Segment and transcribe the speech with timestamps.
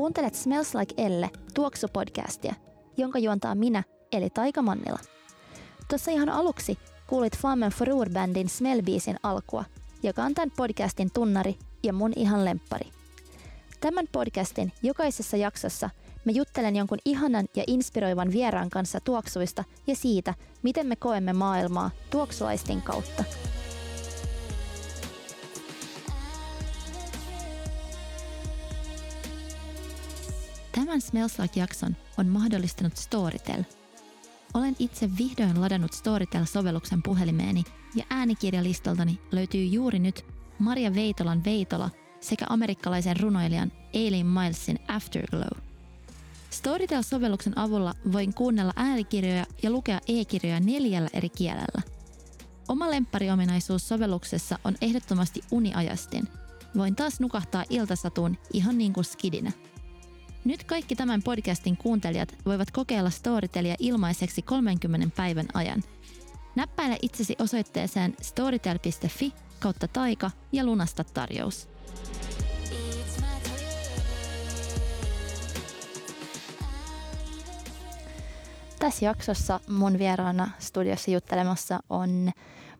[0.00, 2.54] Kuuntelet Smells Like Elle tuoksupodcastia,
[2.96, 3.82] jonka juontaa minä,
[4.12, 4.98] eli Taika Mannila.
[5.88, 9.64] Tuossa ihan aluksi kuulit Flamen Forur-bändin Smell-biisin alkua,
[10.02, 12.90] joka on tämän podcastin tunnari ja mun ihan lemppari.
[13.80, 15.90] Tämän podcastin jokaisessa jaksossa
[16.24, 21.90] me juttelen jonkun ihanan ja inspiroivan vieraan kanssa tuoksuista ja siitä, miten me koemme maailmaa
[22.10, 23.24] tuoksuaistin kautta.
[30.90, 33.62] Tämän Smells Like-jakson on mahdollistanut Storytel.
[34.54, 40.24] Olen itse vihdoin ladannut Storytel-sovelluksen puhelimeeni ja äänikirjalistoltani löytyy juuri nyt
[40.58, 41.90] Maria Veitolan Veitola
[42.20, 45.58] sekä amerikkalaisen runoilijan Aileen Milesin Afterglow.
[46.50, 51.82] Storytel-sovelluksen avulla voin kuunnella äänikirjoja ja lukea e-kirjoja neljällä eri kielellä.
[52.68, 56.28] Oma lemppariominaisuus sovelluksessa on ehdottomasti uniajastin.
[56.76, 59.52] Voin taas nukahtaa iltasatuun ihan niin kuin skidinä–
[60.44, 65.82] nyt kaikki tämän podcastin kuuntelijat voivat kokeilla Storytelia ilmaiseksi 30 päivän ajan.
[66.56, 71.68] Näppäile itsesi osoitteeseen storytel.fi kautta taika ja lunasta tarjous.
[78.78, 82.30] Tässä jaksossa mun vieraana studiossa juttelemassa on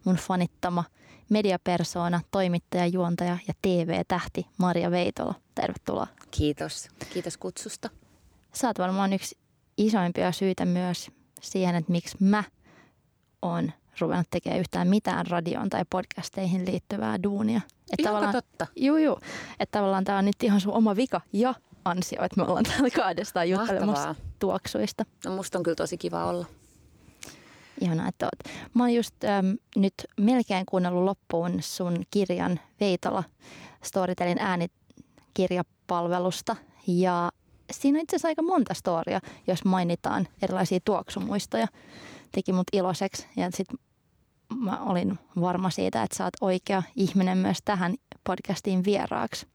[0.04, 0.84] mun fanittama
[1.30, 5.34] mediapersoona, toimittaja, juontaja ja TV-tähti Maria Veitola.
[5.54, 6.06] Tervetuloa.
[6.30, 6.88] Kiitos.
[7.12, 7.90] Kiitos kutsusta.
[8.64, 9.38] Oot varmaan yksi
[9.76, 12.44] isoimpia syitä myös siihen, että miksi mä
[13.42, 17.60] oon ruvennut tekemään yhtään mitään radioon tai podcasteihin liittyvää duunia.
[17.92, 18.66] Että tavallaan, totta.
[18.76, 19.18] Juu, juu.
[19.60, 22.90] Että tavallaan tämä on nyt ihan sun oma vika ja ansio, että me ollaan täällä
[22.96, 24.30] kahdestaan juttelemassa Mahtavaa.
[24.38, 25.04] tuoksuista.
[25.24, 26.46] No musta on kyllä tosi kiva olla.
[27.80, 28.38] Ihanaa, että oot.
[28.74, 33.24] Mä oon just äm, nyt melkein kuunnellut loppuun sun kirjan Veitola
[33.82, 36.56] Storytelin äänikirjapalvelusta.
[36.86, 37.30] Ja
[37.72, 41.66] siinä on itse asiassa aika monta storia, jos mainitaan erilaisia tuoksumuistoja.
[42.32, 43.78] Teki mut iloiseksi ja sitten
[44.54, 49.46] mä olin varma siitä, että sä oot oikea ihminen myös tähän podcastiin vieraaksi.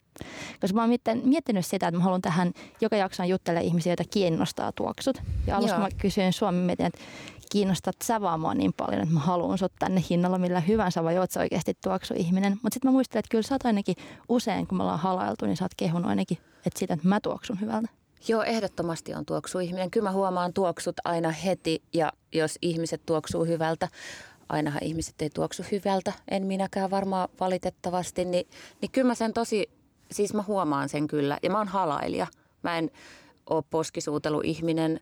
[0.61, 0.89] Koska mä oon
[1.23, 5.21] miettinyt sitä, että mä haluan tähän joka jakson juttele ihmisiä, joita kiinnostaa tuoksut.
[5.47, 5.83] Ja alussa Joo.
[5.83, 6.99] mä kysyin Suomen mietin, että
[7.55, 11.17] kiinnostat sä vaan mua niin paljon, että mä haluan sut tänne hinnalla millä hyvänsä vai
[11.17, 12.51] oot sä oikeasti tuoksu ihminen.
[12.51, 13.95] Mutta sitten mä muistelin, että kyllä sä oot ainakin
[14.29, 17.61] usein, kun me ollaan halailtu, niin sä oot kehunut ainakin, että sitä, että mä tuoksun
[17.61, 17.87] hyvältä.
[18.27, 19.91] Joo, ehdottomasti on tuoksu ihminen.
[19.91, 23.89] Kyllä mä huomaan tuoksut aina heti ja jos ihmiset tuoksuu hyvältä,
[24.49, 28.47] ainahan ihmiset ei tuoksu hyvältä, en minäkään varmaan valitettavasti, niin,
[28.81, 29.69] niin kyllä mä sen tosi,
[30.11, 32.27] siis mä huomaan sen kyllä ja mä oon halailija.
[32.63, 32.91] Mä en
[33.49, 34.99] ole poskisuuteluihminen,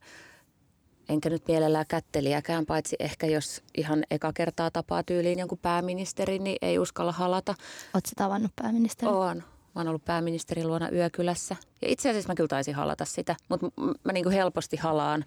[1.10, 6.58] enkä nyt mielellään kättelijäkään, paitsi ehkä jos ihan eka kertaa tapaa tyyliin jonkun pääministeri, niin
[6.62, 7.56] ei uskalla halata.
[7.94, 9.12] Oletko tavannut pääministeri?
[9.12, 9.38] Oon.
[9.76, 11.56] Mä oon ollut pääministerin luona yökylässä.
[11.82, 13.68] Ja itse asiassa mä kyllä taisin halata sitä, mutta
[14.04, 15.26] mä niin kuin helposti halaan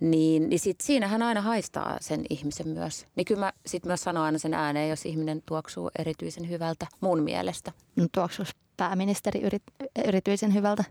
[0.00, 3.06] niin, niin sit siinähän aina haistaa sen ihmisen myös.
[3.16, 7.22] Niin kyllä mä sit myös sanon aina sen ääneen, jos ihminen tuoksuu erityisen hyvältä mun
[7.22, 7.72] mielestä.
[7.96, 9.62] No, tuoksuus pääministeri yrit,
[10.04, 10.84] erityisen hyvältä?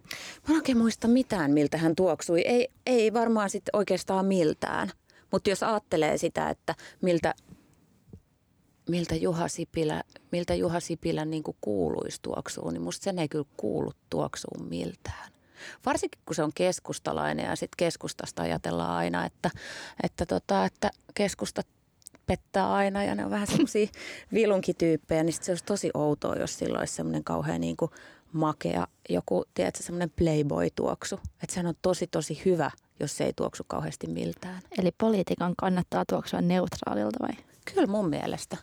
[0.47, 2.41] Mä en oikein muista mitään, miltä hän tuoksui.
[2.41, 4.91] Ei, ei varmaan sitten oikeastaan miltään.
[5.31, 7.33] Mutta jos ajattelee sitä, että miltä,
[8.89, 13.91] miltä Juha Sipilä, miltä Juha Sipilä niin kuuluisi tuoksuun, niin musta sen ei kyllä kuulu
[14.09, 15.34] tuoksuun miltään.
[15.85, 19.49] Varsinkin kun se on keskustalainen ja sitten keskustasta ajatellaan aina, että,
[20.03, 21.61] että, tota, että keskusta
[22.25, 23.87] pettää aina ja ne on vähän semmoisia
[24.33, 27.91] vilunkityyppejä, niin se olisi tosi outoa, jos sillä olisi semmoinen kauhean niin kuin
[28.33, 31.15] makea joku, tiedätkö, semmoinen playboy-tuoksu.
[31.15, 34.61] Että sehän on tosi tosi hyvä, jos se ei tuoksu kauheasti miltään.
[34.77, 37.43] Eli politiikan kannattaa tuoksua neutraalilta vai?
[37.73, 38.57] Kyllä mun mielestä.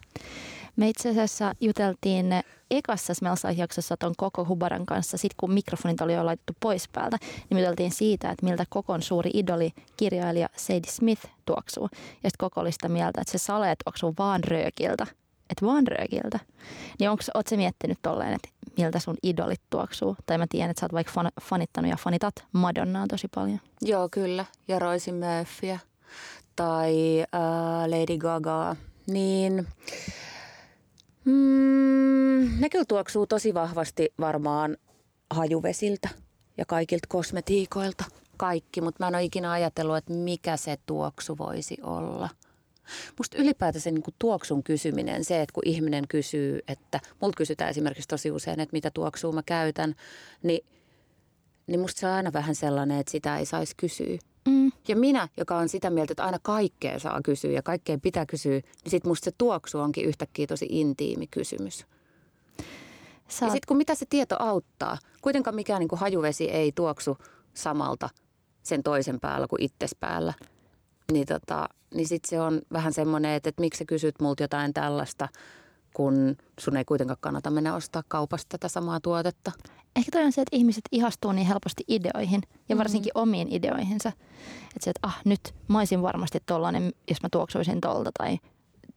[0.76, 2.26] Me itse asiassa juteltiin
[2.70, 7.18] ekassa Smells-jaksossa tuon Koko Hubaran kanssa, sitten kun mikrofonit oli jo laitettu pois päältä,
[7.50, 11.88] niin juteltiin siitä, että miltä Kokon suuri idoli, kirjailija Sadie Smith tuoksuu.
[11.92, 15.06] Ja sitten Koko oli sitä mieltä, että se sale tuoksuu vaan röökiltä.
[15.50, 16.38] Että vaan röökiltä.
[16.98, 20.16] Niin onko, oot se miettinyt tolleen, että miltä sun idolit tuoksuu?
[20.26, 23.60] Tai mä tiedän, että sä oot vaikka fan, fanittanut ja fanitat Madonnaa tosi paljon.
[23.80, 24.44] Joo, kyllä.
[24.68, 25.78] Ja Roisin Murphyä
[26.56, 27.40] tai äh,
[27.86, 28.76] Lady Gaga.
[29.06, 29.66] Niin
[31.24, 34.76] Mm, ne kyllä tuoksuu tosi vahvasti varmaan
[35.30, 36.08] hajuvesiltä
[36.58, 38.04] ja kaikilta kosmetiikoilta.
[38.36, 42.28] Kaikki, mutta mä en ole ikinä ajatellut, että mikä se tuoksu voisi olla.
[43.18, 48.08] Musta ylipäätänsä niin kuin tuoksun kysyminen, se, että kun ihminen kysyy, että multa kysytään esimerkiksi
[48.08, 49.94] tosi usein, että mitä tuoksua mä käytän,
[50.42, 50.66] niin,
[51.66, 54.18] niin musta se on aina vähän sellainen, että sitä ei saisi kysyä.
[54.48, 54.72] Mm.
[54.88, 58.52] Ja minä, joka on sitä mieltä, että aina kaikkea saa kysyä ja kaikkeen pitää kysyä,
[58.52, 61.86] niin sitten musta se tuoksu onkin yhtäkkiä tosi intiimi kysymys.
[63.28, 63.46] Sä...
[63.46, 67.18] Ja sitten kun mitä se tieto auttaa, kuitenkaan mikään niin kuin hajuvesi ei tuoksu
[67.54, 68.08] samalta
[68.62, 70.34] sen toisen päällä kuin itses päällä.
[71.12, 74.74] Niin, tota, niin sitten se on vähän semmoinen, että, että miksi sä kysyt multa jotain
[74.74, 75.28] tällaista,
[75.94, 79.52] kun sun ei kuitenkaan kannata mennä ostaa kaupasta tätä samaa tuotetta.
[79.96, 83.22] Ehkä toi on se, että ihmiset ihastuu niin helposti ideoihin ja varsinkin mm-hmm.
[83.22, 84.08] omiin ideoihinsa.
[84.08, 88.38] Että se, että ah nyt mä olisin varmasti tollainen, jos mä tuoksuisin tolta tai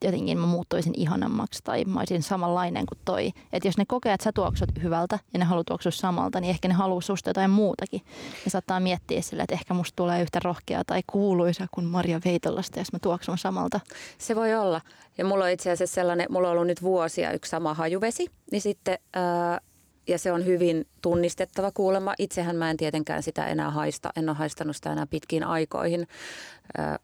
[0.06, 3.32] jotenkin mä muuttuisin ihanammaksi tai mä olisin samanlainen kuin toi.
[3.54, 6.68] Että jos ne kokee, että sä tuoksut hyvältä ja ne haluaa tuoksua samalta, niin ehkä
[6.68, 8.02] ne haluaa susta jotain muutakin.
[8.46, 12.80] Ja saattaa miettiä sille, että ehkä musta tulee yhtä rohkea tai kuuluisa kuin Maria Veitolasta,
[12.80, 13.80] jos mä tuoksun samalta.
[14.18, 14.82] Se voi olla.
[15.18, 18.62] Ja mulla on itse asiassa sellainen, mulla on ollut nyt vuosia yksi sama hajuvesi, niin
[18.62, 19.00] sitten...
[19.14, 19.62] Ää,
[20.08, 22.14] ja se on hyvin tunnistettava kuulema.
[22.20, 24.10] Itsehän mä en tietenkään sitä enää haista.
[24.16, 26.08] En ole haistanut sitä enää pitkiin aikoihin,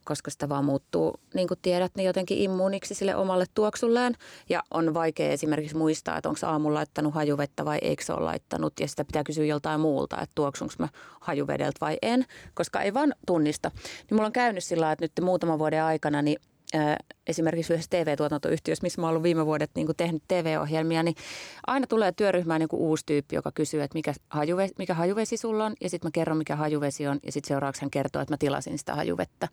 [0.04, 4.14] koska sitä vaan muuttuu, niin kuin tiedät, niin jotenkin immuuniksi sille omalle tuoksulleen.
[4.48, 8.80] Ja on vaikea esimerkiksi muistaa, että onko aamulla laittanut hajuvettä vai eikö se ole laittanut.
[8.80, 10.88] Ja sitä pitää kysyä joltain muulta, että tuoksunko mä
[11.20, 12.24] hajuvedeltä vai en,
[12.54, 13.70] koska ei vaan tunnista.
[13.74, 16.38] Niin mulla on käynyt sillä että nyt muutaman vuoden aikana niin
[17.26, 21.14] esimerkiksi yhdessä TV-tuotantoyhtiössä, missä mä ollut viime vuodet niin kuin tehnyt TV-ohjelmia, niin
[21.66, 25.64] aina tulee työryhmään niin kuin uusi tyyppi, joka kysyy, että mikä hajuvesi, mikä hajuvesi sulla
[25.64, 28.38] on, ja sitten mä kerron, mikä hajuvesi on, ja sitten seuraavaksi hän kertoo, että mä
[28.38, 29.48] tilasin sitä hajuvettä.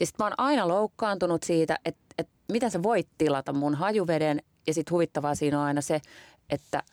[0.00, 4.42] Ja sitten mä oon aina loukkaantunut siitä, että, että miten sä voit tilata mun hajuveden,
[4.66, 6.00] ja sitten huvittavaa siinä on aina se,
[6.50, 6.82] että–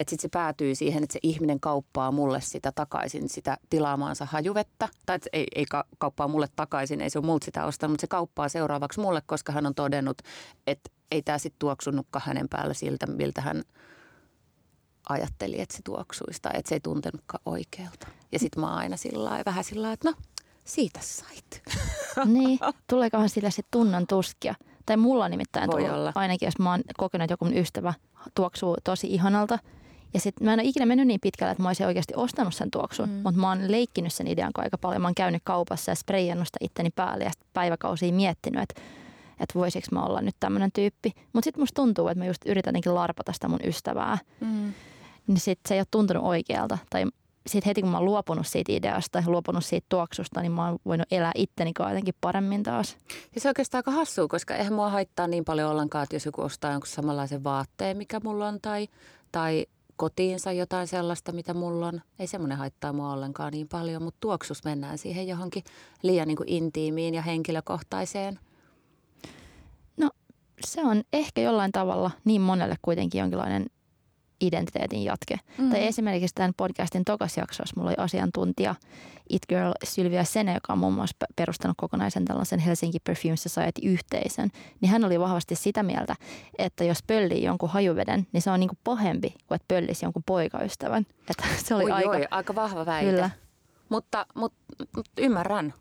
[0.00, 4.88] että sitten se päätyy siihen, että se ihminen kauppaa mulle sitä takaisin, sitä tilaamaansa hajuvettä.
[5.06, 5.66] Tai että ei, ei
[5.98, 9.52] kauppaa mulle takaisin, ei se ole multa sitä ostanut, mutta se kauppaa seuraavaksi mulle, koska
[9.52, 10.22] hän on todennut,
[10.66, 13.62] että ei tämä sitten tuoksunutkaan hänen päällä siltä, miltä hän
[15.08, 18.06] ajatteli, että se tuoksuisi tai että se ei tuntenutkaan oikealta.
[18.32, 20.14] Ja sitten mä oon aina sillä vähän sillä että no,
[20.64, 21.62] siitä sait.
[22.24, 24.54] Niin, tuleekohan sillä se tunnan tuskia.
[24.86, 26.12] Tai mulla on nimittäin Voi tullut, olla.
[26.14, 27.94] ainakin jos mä oon kokenut, että joku mun ystävä
[28.34, 29.58] tuoksuu tosi ihanalta–
[30.14, 32.70] ja sitten mä en ole ikinä mennyt niin pitkälle, että mä olisin oikeasti ostanut sen
[32.70, 33.14] tuoksun, mm.
[33.14, 35.02] mutta mä oon leikkinyt sen idean aika paljon.
[35.02, 38.80] Mä oon käynyt kaupassa ja spreijannut sitä itteni päälle ja päiväkausia miettinyt, että
[39.40, 41.12] että voisiko mä olla nyt tämmöinen tyyppi.
[41.32, 44.18] Mutta sitten musta tuntuu, että mä just yritän jotenkin larpata sitä mun ystävää.
[44.40, 44.72] Mm.
[45.26, 46.78] Niin sit se ei ole tuntunut oikealta.
[46.90, 47.04] Tai
[47.46, 50.78] sitten heti kun mä oon luopunut siitä ideasta ja luopunut siitä tuoksusta, niin mä oon
[50.86, 52.96] voinut elää itteni jotenkin paremmin taas.
[53.34, 56.26] Ja se on oikeastaan aika hassua, koska eihän mua haittaa niin paljon ollenkaan, että jos
[56.26, 58.88] joku ostaa jonkun samanlaisen vaatteen, mikä mulla on, tai,
[59.32, 59.66] tai
[60.00, 62.00] kotiinsa jotain sellaista, mitä mulla on.
[62.18, 65.64] Ei semmoinen haittaa mua ollenkaan niin paljon, mutta tuoksus mennään siihen johonkin
[66.02, 68.38] liian niin kuin intiimiin ja henkilökohtaiseen.
[69.96, 70.10] No
[70.66, 73.66] se on ehkä jollain tavalla niin monelle kuitenkin jonkinlainen
[74.40, 75.40] identiteetin jatke.
[75.58, 75.70] Mm.
[75.70, 78.74] Tai esimerkiksi tämän podcastin tokas jaksossa mulla oli asiantuntija
[79.30, 84.50] It Girl Sylvia Sene, joka on muun muassa perustanut kokonaisen tällaisen Helsinki Perfume Society-yhteisön.
[84.80, 86.16] Niin hän oli vahvasti sitä mieltä,
[86.58, 90.22] että jos pöllii jonkun hajuveden, niin se on niin kuin pahempi kuin että pöllisi jonkun
[90.26, 91.06] poikaystävän.
[91.30, 93.10] Että se oli oi, aika, oi, aika vahva väite.
[93.10, 93.30] Kyllä.
[93.88, 94.58] Mutta, mutta,
[94.96, 95.74] mutta ymmärrän.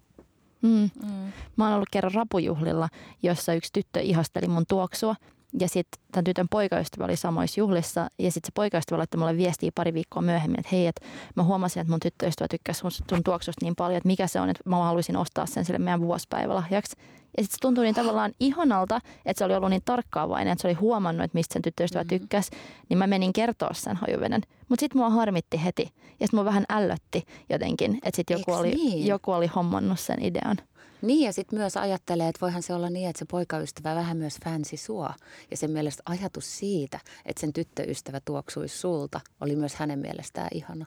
[0.62, 0.90] Mm.
[1.04, 1.32] Mm.
[1.56, 2.90] Mä oon ollut kerran rapujuhlilla,
[3.24, 5.16] jossa yksi tyttö ihasteli mun tuoksua–
[5.60, 9.72] ja sitten tämän tytön poikaystävä oli samoissa juhlissa ja sitten se poikaystävä laittoi mulle viestiä
[9.76, 11.06] pari viikkoa myöhemmin, että hei, että
[11.36, 14.50] mä huomasin, että mun tyttöystävä tykkäsi sun, sun tuoksusta niin paljon, että mikä se on,
[14.50, 16.96] että mä haluaisin ostaa sen sille meidän vuosipäivälahjaksi.
[17.38, 20.68] Ja sitten se tuntui niin tavallaan ihanalta, että se oli ollut niin tarkkaavainen, että se
[20.68, 22.20] oli huomannut, että mistä sen tyttöystävä mm-hmm.
[22.20, 22.52] tykkäsi.
[22.90, 24.42] Niin mä menin kertoa sen hajuveden.
[24.70, 25.84] Mutta sitten mua harmitti heti.
[25.84, 29.08] Ja sitten mua vähän ällötti jotenkin, että sitten joku, oli, niin?
[29.08, 30.58] joku oli hommannut sen idean.
[31.02, 34.38] Niin ja sitten myös ajattelee, että voihan se olla niin, että se poikaystävä vähän myös
[34.44, 35.14] fänsi sua.
[35.52, 40.86] Ja sen mielestä ajatus siitä, että sen tyttöystävä tuoksuisi sulta, oli myös hänen mielestään ihana.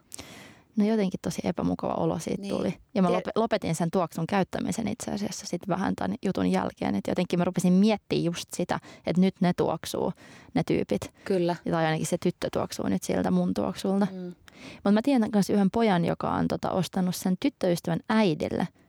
[0.76, 2.56] No jotenkin tosi epämukava olo siitä niin.
[2.56, 2.74] tuli.
[2.94, 6.94] Ja mä lopetin sen tuoksun käyttämisen itse asiassa sitten vähän tämän jutun jälkeen.
[6.94, 10.12] Että jotenkin mä rupesin miettimään just sitä, että nyt ne tuoksuu,
[10.54, 11.14] ne tyypit.
[11.24, 11.56] Kyllä.
[11.70, 14.06] Tai ainakin se tyttö tuoksuu nyt siltä mun tuoksulta.
[14.12, 14.34] Mm.
[14.74, 18.68] Mutta mä tiedän myös yhden pojan, joka on tota, ostanut sen tyttöystävän äidille–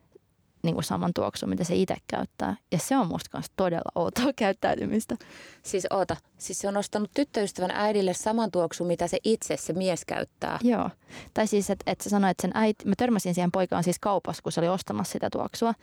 [0.64, 2.56] niin kuin saman tuoksun, mitä se itse käyttää.
[2.72, 5.16] Ja se on musta myös todella outoa käyttäytymistä.
[5.64, 10.06] Siis oota, siis se on ostanut tyttöystävän äidille saman tuoksun, mitä se itse se mies
[10.06, 10.60] käyttää.
[10.64, 10.90] Joo.
[11.34, 14.44] Tai siis, että et se sanoi, että sen äiti, mä törmäsin siihen poikaan siis kaupassa,
[14.44, 15.74] kun se oli ostamassa sitä tuoksua.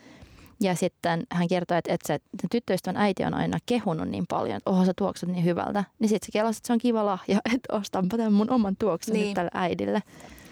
[0.61, 4.57] Ja sitten hän kertoi, että, että se että tyttöystävän äiti on aina kehunut niin paljon,
[4.57, 5.83] että oho sä tuoksut niin hyvältä.
[5.99, 9.13] Niin sitten se kelasi, että se on kiva lahja, että ostanpa tämän mun oman tuoksun
[9.13, 9.35] niin.
[9.35, 10.01] tälle äidille.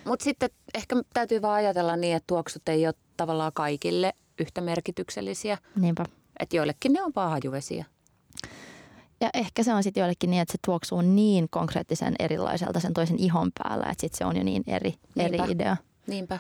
[0.10, 5.58] Mutta sitten ehkä täytyy vaan ajatella niin, että tuoksut ei ole tavallaan kaikille yhtä merkityksellisiä.
[5.76, 6.06] Niinpä.
[6.40, 7.86] Että joillekin ne on vaan hajuvesiä.
[9.22, 13.20] Ja ehkä se on sitten joillekin niin, että se tuoksuu niin konkreettisen erilaiselta sen toisen
[13.20, 15.78] ihon päällä, että sitten se on jo niin eri, eri idea.
[16.08, 16.40] Niinpä.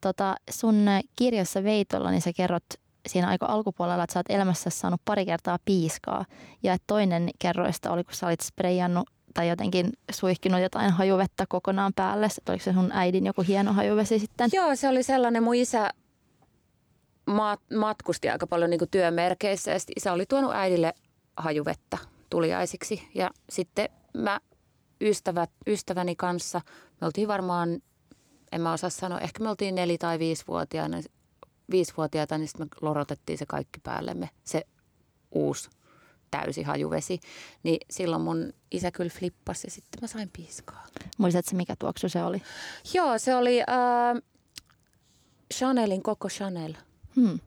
[0.00, 0.86] Tota, sun
[1.16, 2.64] kirjassa Veitolla, niin sä kerrot
[3.08, 6.24] siinä aika alkupuolella, että sä oot elämässä saanut pari kertaa piiskaa.
[6.62, 11.92] Ja että toinen kerroista oli, kun sä olit spreijannut tai jotenkin suihkinut jotain hajuvettä kokonaan
[11.96, 12.28] päälle?
[12.48, 14.50] Oliko se sun äidin joku hieno hajuvesi sitten?
[14.52, 15.42] Joo, se oli sellainen.
[15.42, 15.90] Mun isä
[17.30, 20.94] mat- matkusti aika paljon niin työmerkeissä ja isä oli tuonut äidille
[21.36, 21.98] hajuvettä
[22.30, 23.08] tuliaisiksi.
[23.14, 24.40] Ja sitten mä
[25.00, 26.60] ystävät, ystäväni kanssa,
[27.00, 27.78] me oltiin varmaan,
[28.52, 30.96] en mä osaa sanoa, ehkä me oltiin neli- tai viisivuotiaana,
[31.70, 34.62] viisivuotiaita, niin sitten me lorotettiin se kaikki päällemme, se
[35.30, 35.70] uusi
[36.30, 37.20] täysi hajuvesi.
[37.62, 40.86] Niin silloin mun isä kyllä flippasi ja sitten mä sain piiskaa.
[41.18, 42.42] Muistatko mikä tuoksu se oli?
[42.94, 44.22] Joo, se oli äh,
[45.54, 46.74] Chanelin koko Chanel.
[47.16, 47.38] Hmm.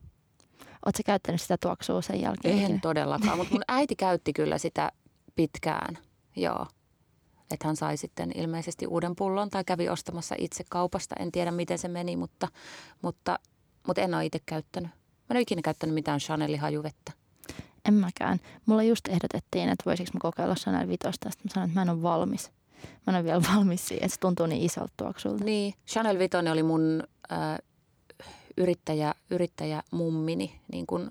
[0.86, 2.72] Oletko käyttänyt sitä tuoksua sen jälkeen?
[2.72, 4.92] En todellakaan, mutta mun äiti käytti kyllä sitä
[5.36, 5.98] pitkään,
[6.36, 6.68] joo.
[7.52, 11.16] Että hän sai sitten ilmeisesti uuden pullon tai kävi ostamassa itse kaupasta.
[11.20, 12.48] En tiedä, miten se meni, mutta,
[13.02, 13.40] mutta,
[13.88, 14.90] mutta en ole itse käyttänyt.
[14.90, 17.12] Mä en ole ikinä käyttänyt mitään Chanelin hajuvettä.
[17.90, 18.40] En mäkään.
[18.66, 21.30] Mulla just ehdotettiin, että voisiko mä kokeilla Chanel Vitosta.
[21.30, 22.52] Sitten mä sanoin, että mä en ole valmis.
[22.84, 25.44] Mä en ole vielä valmis siihen, se tuntuu niin isolta tuoksulta.
[25.44, 27.58] Niin, Chanel Vitoinen oli mun äh,
[28.58, 31.10] yrittäjä, yrittäjä mummini, niin kuin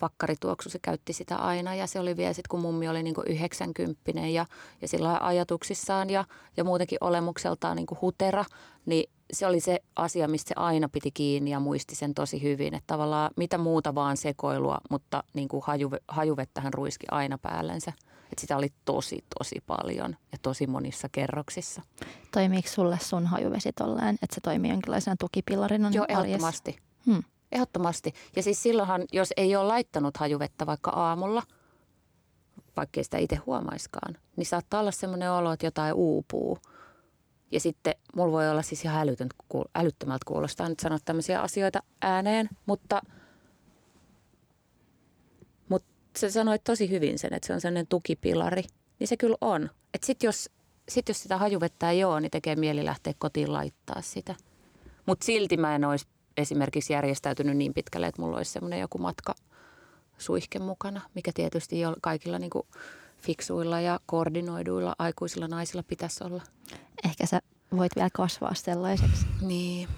[0.00, 4.10] vakkarituoksu, se käytti sitä aina ja se oli vielä sitten, kun mummi oli niin 90
[4.10, 4.46] ja,
[4.82, 6.24] ja sillä ajatuksissaan ja,
[6.56, 8.44] ja muutenkin olemukseltaan niin hutera,
[8.86, 12.74] niin se oli se asia, mistä se aina piti kiinni ja muisti sen tosi hyvin.
[12.74, 17.92] Että tavallaan mitä muuta vaan sekoilua, mutta niin kuin hajuve, hajuvettä hän ruiski aina päällensä.
[18.32, 21.82] Että sitä oli tosi, tosi paljon ja tosi monissa kerroksissa.
[22.32, 25.90] Toimiiko sulle sun hajuvesi tolleen, että se toimii jonkinlaisena tukipillarina?
[25.92, 26.78] Joo, ehdottomasti.
[27.06, 27.22] Hmm.
[27.52, 28.14] Ehdottomasti.
[28.36, 31.42] Ja siis silloinhan, jos ei ole laittanut hajuvettä vaikka aamulla,
[32.76, 36.58] vaikka sitä itse huomaiskaan, niin saattaa olla semmoinen olo, että jotain uupuu.
[37.52, 39.08] Ja sitten mulla voi olla siis ihan
[39.74, 43.02] älyttömältä kuulostaa nyt sanoa tämmöisiä asioita ääneen, mutta,
[45.68, 48.62] mutta se sanoi tosi hyvin sen, että se on sellainen tukipilari.
[48.98, 49.70] Niin se kyllä on.
[49.94, 50.50] Että sitten jos,
[50.88, 54.34] sit jos sitä hajuvettä ei ole, niin tekee mieli lähteä kotiin laittaa sitä.
[55.06, 56.06] Mutta silti mä en olisi
[56.36, 59.34] esimerkiksi järjestäytynyt niin pitkälle, että mulla olisi semmoinen joku matka
[60.18, 62.66] suihke mukana, mikä tietysti jo kaikilla niin kuin
[63.22, 66.42] fiksuilla ja koordinoiduilla aikuisilla naisilla pitäisi olla.
[67.04, 67.40] Ehkä sä
[67.76, 69.26] voit vielä kasvaa sellaiseksi.
[69.40, 69.88] Niin.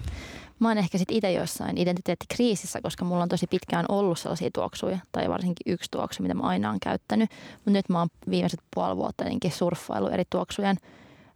[0.59, 4.99] Mä oon ehkä sitten itse jossain identiteettikriisissä, koska mulla on tosi pitkään ollut sellaisia tuoksuja,
[5.11, 7.29] tai varsinkin yksi tuoksu, mitä mä aina oon käyttänyt.
[7.55, 10.77] Mutta nyt mä oon viimeiset puoli vuotta jotenkin surffailu eri tuoksujen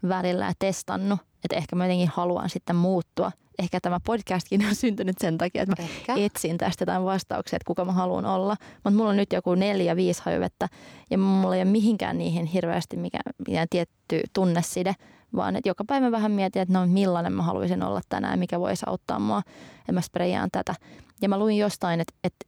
[0.10, 5.18] välillä ja testannut, että ehkä mä jotenkin haluan sitten muuttua– ehkä tämä podcastkin on syntynyt
[5.18, 6.16] sen takia, että mä ehkä.
[6.18, 8.56] etsin tästä jotain vastauksia, että kuka mä haluan olla.
[8.74, 10.70] Mutta mulla on nyt joku neljä, viisi hajuvettä
[11.10, 14.96] ja mulla ei ole mihinkään niihin hirveästi mikään, mikään tietty tunneside,
[15.36, 18.86] vaan että joka päivä vähän mietin, että no millainen mä haluaisin olla tänään, mikä voisi
[18.88, 19.42] auttaa mua,
[19.80, 20.76] että mä sprayaan tätä.
[21.22, 22.46] Ja mä luin jostain, että, että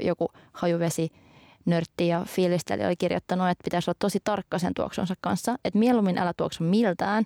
[0.00, 1.12] joku hajuvesi
[1.64, 6.18] nörtti ja fiilisteli oli kirjoittanut, että pitäisi olla tosi tarkka sen tuoksonsa kanssa, että mieluummin
[6.18, 7.24] älä tuoksu miltään,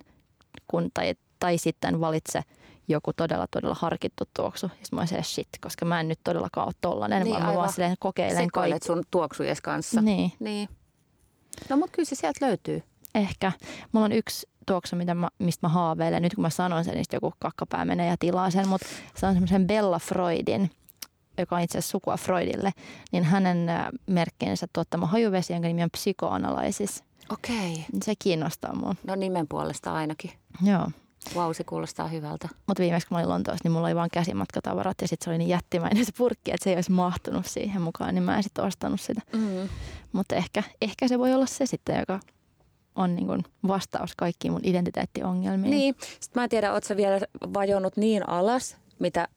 [0.67, 2.41] kun, tai, tai sitten valitse–
[2.87, 4.65] joku todella, todella harkittu tuoksu.
[4.65, 7.71] Ja mä olisin shit, koska mä en nyt todellakaan ole tollanen, niin, vaan mä vaan
[7.73, 8.87] silleen kokeilen kaikki.
[8.87, 10.01] sun tuoksujes kanssa.
[10.01, 10.31] Niin.
[10.39, 10.69] niin.
[11.69, 12.83] No mutta kyllä se sieltä löytyy.
[13.15, 13.51] Ehkä.
[13.91, 16.21] Mulla on yksi tuoksu, mitä mä, mistä mä haaveilen.
[16.21, 18.67] Nyt kun mä sanon sen, niin joku kakkapää menee ja tilaa sen.
[18.67, 20.71] Mutta se on semmoisen Bella Freudin,
[21.37, 22.71] joka on itse asiassa sukua Freudille.
[23.11, 23.67] Niin hänen
[24.07, 27.03] merkkinsä tuottama hajuvesi, jonka nimi on Psychoanalysis.
[27.29, 27.85] Okei.
[28.03, 28.95] Se kiinnostaa mua.
[29.03, 30.31] No nimen puolesta ainakin.
[30.63, 30.91] Joo.
[31.35, 32.49] Vau, se kuulostaa hyvältä.
[32.67, 35.37] Mutta viimeksi kun mä olin Lontoossa, niin mulla oli vain käsimatkatavarat ja sitten se oli
[35.37, 38.65] niin jättimäinen se purkki, että se ei olisi mahtunut siihen mukaan, niin mä en sitten
[38.65, 39.21] ostanut sitä.
[39.33, 39.69] Mm.
[40.11, 42.19] Mutta ehkä, ehkä se voi olla se sitten, joka
[42.95, 45.71] on niin kuin vastaus kaikkiin mun identiteettiongelmiin.
[45.71, 45.95] Niin.
[45.99, 47.19] Sitten mä en tiedä, ootko vielä
[47.53, 49.27] vajonnut niin alas, mitä,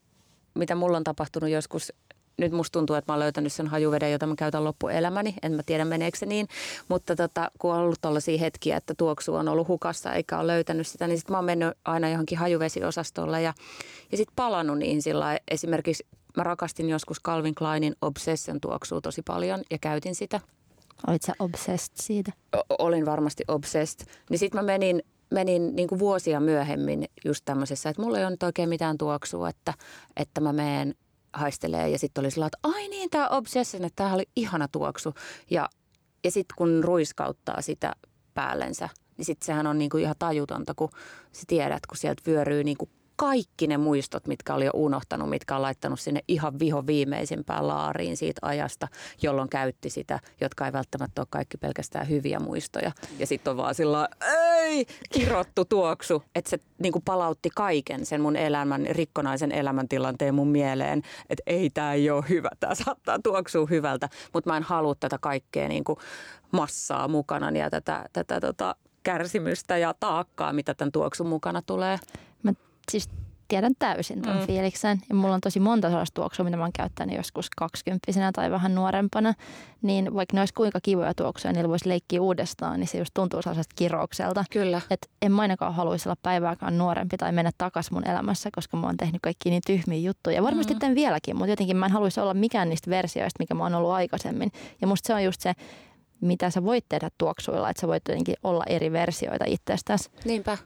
[0.55, 1.93] mitä mulla on tapahtunut joskus
[2.37, 5.35] nyt musta tuntuu, että mä oon löytänyt sen hajuveden, jota mä käytän loppuelämäni.
[5.43, 6.49] En mä tiedä meneekö se niin,
[6.88, 10.87] mutta tota, kun on ollut tällaisia hetkiä, että tuoksu on ollut hukassa eikä ole löytänyt
[10.87, 13.55] sitä, niin sitten mä oon mennyt aina johonkin hajuvesiosastolle ja,
[14.11, 19.62] ja sitten palannut niihin sillä Esimerkiksi mä rakastin joskus Calvin Kleinin Obsession tuoksua tosi paljon
[19.71, 20.41] ja käytin sitä.
[21.07, 22.33] Olit sä obsessed siitä?
[22.57, 24.07] O- olin varmasti obsessed.
[24.31, 28.31] Niin sitten mä menin menin niin kuin vuosia myöhemmin just tämmöisessä, että mulla ei ole
[28.31, 29.75] nyt oikein mitään tuoksua, että,
[30.17, 30.95] että mä menen
[31.35, 35.14] haistelee ja sitten oli sillä että ai niin, tämä Obsession, että tämä oli ihana tuoksu.
[35.50, 35.69] Ja,
[36.25, 37.93] ja sitten kun ruiskauttaa sitä
[38.35, 40.91] päällensä, niin sitten sehän on niinku ihan tajutonta, kun
[41.33, 45.62] sä tiedät, kun sieltä vyöryy niinku kaikki ne muistot, mitkä oli jo unohtanut, mitkä on
[45.62, 48.88] laittanut sinne ihan viho viimeisimpään laariin siitä ajasta,
[49.23, 52.92] jolloin käytti sitä, jotka ei välttämättä ole kaikki pelkästään hyviä muistoja.
[53.18, 58.21] Ja sitten on vaan sillä ei, kirottu tuoksu, että se niin kuin palautti kaiken sen
[58.21, 63.66] mun elämän, rikkonaisen elämäntilanteen mun mieleen, että ei tämä ei ole hyvä, tämä saattaa tuoksua
[63.71, 65.99] hyvältä, mutta mä en halua tätä kaikkea niin kuin
[66.52, 71.99] massaa mukana ja tätä, tätä tota, kärsimystä ja taakkaa, mitä tämän tuoksun mukana tulee.
[72.91, 73.09] Siis
[73.49, 74.47] tiedän täysin tuon mm.
[74.47, 75.00] fiiliksen.
[75.09, 78.75] Ja mulla on tosi monta sellaista tuoksua, mitä mä oon käyttänyt joskus kaksikymppisenä tai vähän
[78.75, 79.35] nuorempana.
[79.83, 83.43] Niin vaikka ne olisi kuinka kivoja tuoksuja, niillä voisi leikkiä uudestaan, niin se just tuntuu
[83.43, 84.45] sellaiselta kiroukselta.
[84.50, 84.81] Kyllä.
[84.91, 88.87] Et en mä ainakaan haluaisi olla päivääkään nuorempi tai mennä takaisin mun elämässä, koska mä
[88.87, 90.37] oon tehnyt kaikki niin tyhmiä juttuja.
[90.37, 90.79] Ja varmasti mm.
[90.79, 93.91] teen vieläkin, mutta jotenkin mä en haluaisi olla mikään niistä versioista, mikä mä oon ollut
[93.91, 94.53] aikaisemmin.
[94.81, 95.53] Ja musta se on just se,
[96.21, 100.11] mitä sä voit tehdä tuoksuilla, että sä voit jotenkin olla eri versioita itsestäsi.
[100.25, 100.59] Niinpä.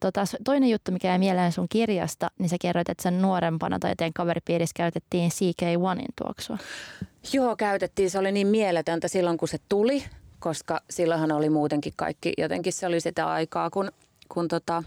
[0.00, 3.96] Tota, toinen juttu, mikä jäi mieleen sun kirjasta, niin sä kerroit, että sen nuorempana tai
[3.96, 6.58] teidän kaveripiirissä käytettiin CK1in tuoksua.
[7.32, 8.10] Joo, käytettiin.
[8.10, 10.04] Se oli niin mieletöntä silloin, kun se tuli,
[10.38, 13.92] koska silloinhan oli muutenkin kaikki, jotenkin se oli sitä aikaa, kun,
[14.28, 14.82] kun tota,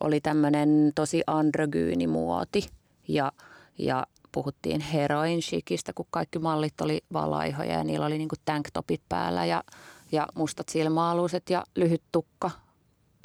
[0.00, 2.68] oli tämmöinen tosi androgyynimuoti
[3.08, 3.32] ja,
[3.78, 9.44] ja puhuttiin heroin shikistä, kun kaikki mallit oli valaihoja ja niillä oli niinku tanktopit päällä
[9.44, 9.64] ja,
[10.12, 12.50] ja mustat silmäaluset ja lyhyt tukka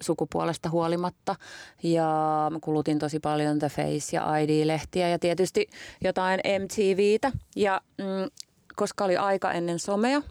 [0.02, 1.36] sukupuolesta huolimatta.
[1.84, 2.08] Ja
[2.52, 5.70] mä kulutin tosi paljon The Face ja ID-lehtiä ja tietysti
[6.04, 7.32] jotain MTVtä.
[7.56, 8.30] Ja mm,
[8.76, 10.22] koska oli aika ennen somea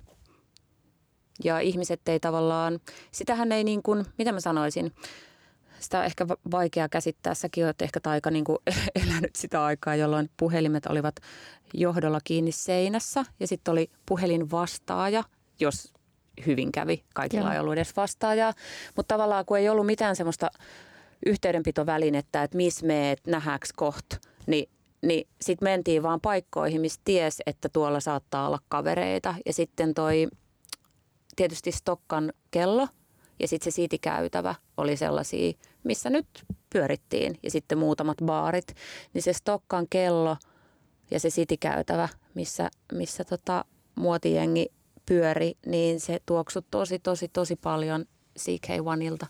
[1.44, 2.80] ja ihmiset ei tavallaan,
[3.11, 4.92] sitähän ei niin kuin, mitä mä sanoisin,
[5.80, 7.35] sitä on ehkä vaikea käsittää.
[7.35, 8.58] Säkin olet ehkä aika niin kuin
[9.04, 11.16] elänyt sitä aikaa, jolloin puhelimet olivat
[11.75, 15.25] johdolla kiinni seinässä ja sitten oli puhelin vastaaja,
[15.61, 15.96] jos
[16.47, 17.05] hyvin kävi.
[17.14, 17.52] Kaikilla Joo.
[17.52, 18.52] ei ollut edes vastaajaa.
[18.97, 20.50] Mutta tavallaan kun ei ollut mitään semmoista
[21.26, 24.07] yhteydenpitovälinettä, että missä meet, nähäks koht,
[24.47, 24.69] niin
[25.02, 29.35] niin sitten mentiin vaan paikkoihin, missä ties, että tuolla saattaa olla kavereita.
[29.47, 30.28] Ja sitten toi
[31.37, 32.88] tietysti Stokkan kello
[33.38, 35.52] ja sitten se siitikäytävä oli sellaisia,
[35.85, 36.26] missä nyt
[36.73, 37.38] pyörittiin.
[37.43, 38.75] Ja sitten muutamat baarit.
[39.14, 40.37] Niin se Stokkan kello
[41.11, 43.64] ja se siitikäytävä, missä, missä tota,
[43.95, 44.66] muotijengi
[45.07, 48.05] pyöri, niin se tuoksui tosi, tosi, tosi paljon
[48.38, 49.27] CK1ilta.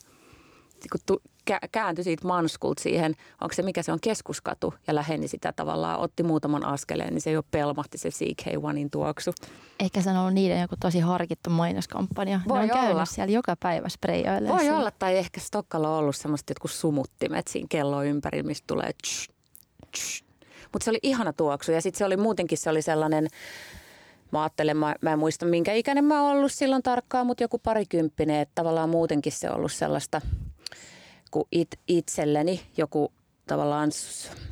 [0.92, 1.22] Kun tu,
[1.72, 6.22] kääntyi siitä Manskult siihen, onko se mikä se on keskuskatu ja läheni sitä tavallaan, otti
[6.22, 9.32] muutaman askeleen, niin se jo pelmahti se CK1in tuoksu.
[9.80, 12.40] Ehkä se on ollut niiden joku tosi harkittu mainoskampanja.
[12.48, 12.82] Voi ne on olla.
[12.86, 14.48] käynyt siellä joka päivä spreijoille.
[14.48, 18.90] Voi olla, tai ehkä Stokkalla on ollut semmoista jotkut sumuttimet siinä kello ympäri, mistä tulee
[20.72, 23.28] Mutta se oli ihana tuoksu ja sitten se oli muutenkin se oli sellainen,
[24.32, 27.58] Mä ajattelen, mä, mä en muista minkä ikäinen mä oon ollut silloin tarkkaan, mutta joku
[27.58, 30.20] parikymppinen, että tavallaan muutenkin se on ollut sellaista,
[31.30, 33.12] kun it, itselleni joku
[33.46, 33.90] tavallaan,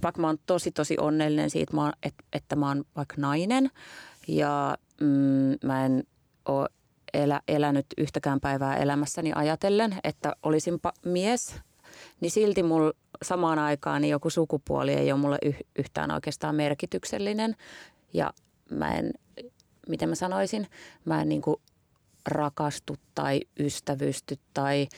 [0.02, 3.70] vaikka mä oon tosi tosi onnellinen siitä, että, että mä oon vaikka nainen
[4.28, 6.04] ja mm, mä en
[6.48, 6.68] ole
[7.14, 11.54] elä, elänyt yhtäkään päivää elämässäni ajatellen, että olisin mies,
[12.20, 17.56] niin silti mulla samaan aikaan niin joku sukupuoli ei ole mulle yh, yhtään oikeastaan merkityksellinen.
[18.12, 18.32] Ja
[18.70, 19.10] mä en
[19.88, 20.66] miten mä sanoisin,
[21.04, 21.56] mä en niin kuin
[22.28, 24.88] rakastu tai ystävysty tai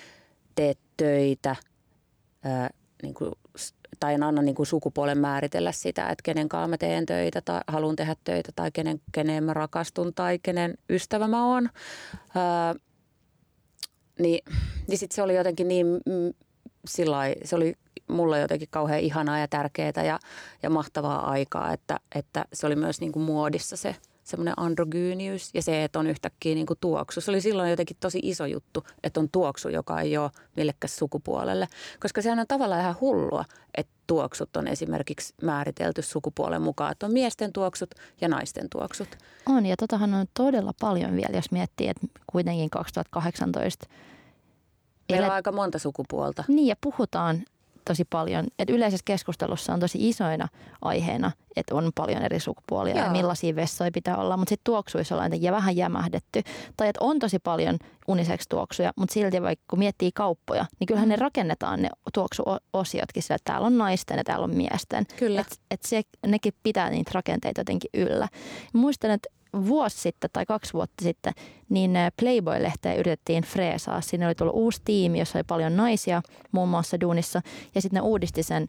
[0.55, 1.57] tee töitä
[2.45, 2.71] ää,
[3.03, 3.33] niin kuin,
[4.01, 7.61] tai en anna niin kuin sukupuolen määritellä sitä, että kenen kanssa mä teen töitä tai
[7.67, 11.69] haluan tehdä töitä tai kenen, kenen mä rakastun tai kenen ystävä mä oon.
[12.35, 12.75] Ää,
[14.19, 14.45] niin
[14.89, 16.33] niin sitten se oli jotenkin niin mm,
[16.89, 17.75] sillai, se oli
[18.09, 20.19] mulle jotenkin kauhean ihanaa ja tärkeää ja,
[20.63, 23.97] ja mahtavaa aikaa, että, että se oli myös niin kuin muodissa se–
[24.27, 27.21] semmoinen androgyyniys ja se, että on yhtäkkiä niin kuin tuoksu.
[27.21, 31.69] Se oli silloin jotenkin tosi iso juttu, että on tuoksu, joka ei ole millekäs sukupuolelle.
[32.01, 37.13] Koska sehän on tavallaan ihan hullua, että tuoksut on esimerkiksi määritelty sukupuolen mukaan, että on
[37.13, 39.09] miesten tuoksut ja naisten tuoksut.
[39.47, 43.87] On ja totahan on todella paljon vielä, jos miettii, että kuitenkin 2018
[45.13, 46.45] Meillä on aika monta sukupuolta.
[46.49, 47.45] Niin ja puhutaan
[47.87, 50.49] tosi paljon, että yleisessä keskustelussa on tosi isoina
[50.83, 53.05] aiheena, että on paljon eri sukupuolia Joo.
[53.05, 56.43] ja millaisia vessoja pitää olla, mutta sitten tuoksuissa ollaan ja vähän jämähdetty.
[56.77, 61.09] Tai että on tosi paljon uniseksi tuoksuja, mutta silti vaikka kun miettii kauppoja, niin kyllähän
[61.09, 65.07] ne rakennetaan ne tuoksuosiotkin sillä, että täällä on naisten ja täällä on miesten.
[65.17, 65.41] Kyllä.
[65.41, 68.29] Että et se, nekin pitää niitä rakenteita jotenkin yllä.
[68.73, 69.29] Muistan, että
[69.67, 71.33] vuosi sitten tai kaksi vuotta sitten,
[71.69, 74.01] niin Playboy-lehteä yritettiin freesaa.
[74.01, 77.43] Sinne oli tullut uusi tiimi, jossa oli paljon naisia muun muassa duunissa.
[77.75, 78.69] Ja sitten ne uudisti sen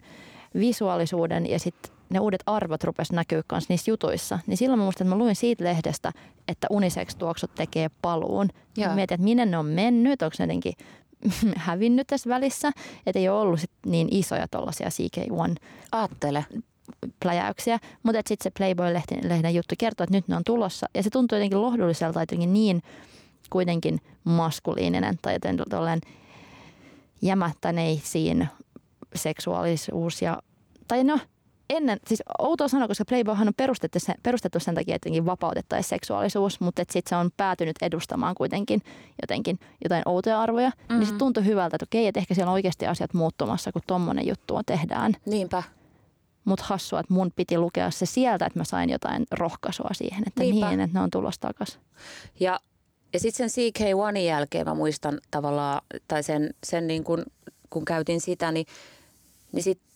[0.60, 4.40] visuaalisuuden ja sitten ne uudet arvot rupesi näkyä myös niissä jutuissa.
[4.48, 6.12] Niin silloin mä muistan, että mä luin siitä lehdestä,
[6.48, 8.50] että unisex-tuoksut tekee paluun.
[8.78, 8.96] Joo.
[8.96, 10.74] Mietin, että minne ne on mennyt, onko ne jotenkin
[11.56, 12.72] hävinnyt tässä välissä,
[13.06, 15.56] että ei ole ollut sit niin isoja tuollaisia CK1
[15.92, 16.46] Aattele
[17.20, 20.86] pläjäyksiä, mutta sitten se Playboy-lehden juttu kertoo, että nyt ne on tulossa.
[20.96, 22.84] Ja se tuntuu jotenkin lohdulliselta, jotenkin niin
[23.50, 26.02] kuitenkin maskuliininen tai joten tuolleen
[27.22, 28.48] jämättäneisiin
[29.16, 30.42] seksuaalisuus ja,
[30.88, 31.20] tai no,
[31.70, 36.60] ennen, siis outoa sanoa, koska Playboyhan on perustettu sen, perustettu sen takia, että vapautettaisiin seksuaalisuus,
[36.60, 38.82] mutta sitten se on päätynyt edustamaan kuitenkin
[39.22, 41.00] jotenkin jotain outoja arvoja, mm-hmm.
[41.00, 44.28] niin se tuntui hyvältä, että okei, että ehkä siellä on oikeasti asiat muuttumassa, kun tommonen
[44.28, 45.14] juttu on tehdään.
[45.26, 45.64] Niinpä.
[46.48, 50.42] Mutta hassua, että mun piti lukea se sieltä, että mä sain jotain rohkaisua siihen, että
[50.42, 50.70] Niinpä.
[50.70, 51.82] niin, että ne on tulossa takaisin.
[52.40, 52.60] Ja,
[53.14, 57.24] ja sitten sen CK1 jälkeen mä muistan tavallaan, tai sen, sen niin kun,
[57.70, 58.66] kun käytin sitä, niin,
[59.52, 59.88] niin sitten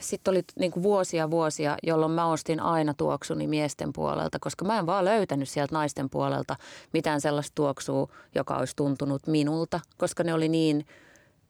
[0.00, 4.78] sitten oli niin kuin vuosia vuosia, jolloin mä ostin aina tuoksuni miesten puolelta, koska mä
[4.78, 6.56] en vaan löytänyt sieltä naisten puolelta
[6.92, 10.86] mitään sellaista tuoksua, joka olisi tuntunut minulta, koska ne oli niin,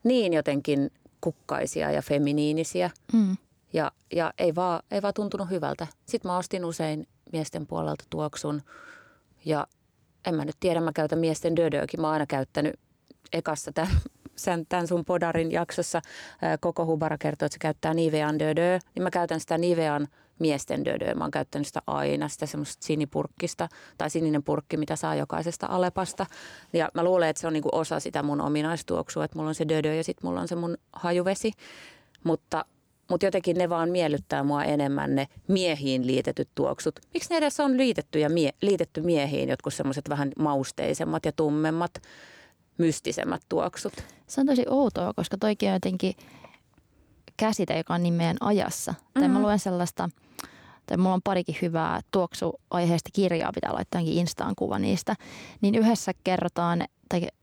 [0.05, 2.91] niin jotenkin kukkaisia ja feminiinisiä.
[3.13, 3.37] Mm.
[3.73, 5.87] Ja, ja ei, vaan, ei vaan tuntunut hyvältä.
[6.07, 8.63] Sitten mä ostin usein miesten puolelta tuoksun
[9.45, 9.67] ja
[10.27, 12.01] en mä nyt tiedä, mä käytän miesten dödöäkin.
[12.01, 12.81] Mä oon aina käyttänyt
[13.33, 13.93] ekassa tämän
[14.37, 16.01] sen, tämän sun podarin jaksossa
[16.61, 20.09] koko Hubara kertoo, että se käyttää Nivean dödö, niin mä käytän sitä Nivean
[20.39, 21.15] miesten dödöä.
[21.15, 26.27] Mä oon käyttänyt sitä aina, sitä semmoista sinipurkkista tai sininen purkki, mitä saa jokaisesta Alepasta.
[26.73, 29.69] Ja mä luulen, että se on niinku osa sitä mun ominaistuoksua, että mulla on se
[29.69, 31.53] dödö ja sitten mulla on se mun hajuvesi.
[32.25, 32.65] Mutta
[33.13, 37.01] mutta jotenkin ne vaan miellyttää mua enemmän ne miehiin liitetyt tuoksut.
[37.15, 42.03] Miksi ne edes on liitetty, ja mie- liitetty miehiin, jotkut semmoiset vähän mausteisemmat ja tummemmat?
[42.79, 43.93] mystisemmät tuoksut.
[44.27, 46.15] Se on tosi outoa, koska toikin on jotenkin
[47.37, 48.93] käsite, joka on niin meidän ajassa.
[48.93, 49.13] Mm-hmm.
[49.13, 49.43] Tai mä mm-hmm.
[49.45, 50.09] luen sellaista,
[50.87, 55.15] tai mulla on parikin hyvää tuoksuaiheesta kirjaa, pitää laittaa Instaan kuva niistä.
[55.61, 56.85] Niin yhdessä kerrotaan,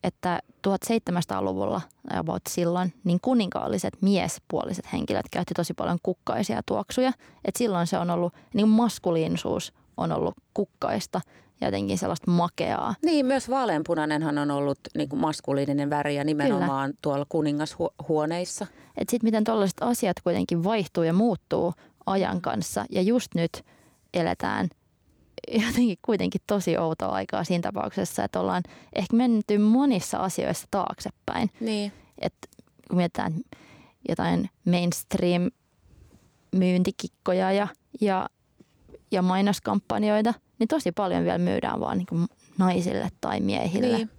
[0.04, 1.82] että 1700-luvulla
[2.14, 7.12] about silloin, niin kuninkaalliset miespuoliset henkilöt käytti tosi paljon kukkaisia tuoksuja.
[7.46, 11.22] Et silloin se on ollut, niin maskuliinisuus on ollut kukkaista
[11.62, 12.96] jotenkin sellaista makeaa.
[13.06, 17.00] Niin, myös vaaleanpunainenhan on ollut niin kuin maskuliininen väri ja nimenomaan Kyllä.
[17.02, 18.68] tuolla kuningashuoneissa.
[18.98, 21.74] Että sitten miten tällaiset asiat kuitenkin vaihtuu ja muuttuu
[22.06, 23.66] ajan kanssa ja just nyt
[24.14, 24.70] eletään
[25.68, 28.64] jotenkin kuitenkin tosi outoa aikaa siinä tapauksessa, että ollaan
[28.96, 31.50] ehkä menty monissa asioissa taaksepäin.
[31.60, 31.92] Niin.
[32.22, 32.48] Että
[32.90, 33.34] kun mietitään
[34.10, 35.50] jotain mainstream
[36.56, 37.68] myyntikikkoja ja,
[38.02, 38.30] ja,
[39.12, 43.98] ja mainoskampanjoita– niin tosi paljon vielä myydään vaan niin naisille tai miehille.
[43.98, 44.10] Niin.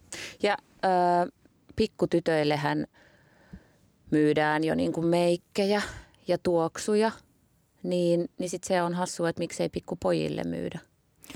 [0.42, 1.28] Ja äh,
[1.76, 2.86] pikkutytöillehän
[4.10, 5.82] myydään jo niin kuin meikkejä
[6.28, 7.10] ja tuoksuja,
[7.82, 10.78] niin, niin sitten se on hassua, että miksei pikkupojille myydä.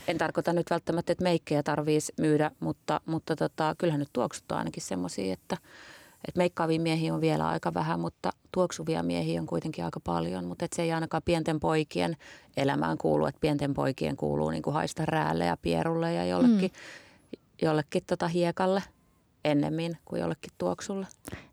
[0.08, 4.58] En tarkoita nyt välttämättä, että meikkejä tarvitsisi myydä, mutta, mutta tota, kyllähän nyt tuoksut on
[4.58, 5.56] ainakin semmoisia, että–
[6.28, 10.44] et meikkaavia miehiä on vielä aika vähän, mutta tuoksuvia miehiä on kuitenkin aika paljon.
[10.44, 12.16] Mutta se ei ainakaan pienten poikien
[12.56, 17.38] elämään kuulu, että pienten poikien kuuluu niin kuin haista räälle ja pierulle ja jollekin, mm.
[17.62, 18.82] jollekin tota hiekalle
[19.44, 21.06] ennemmin kuin jollekin tuoksulle.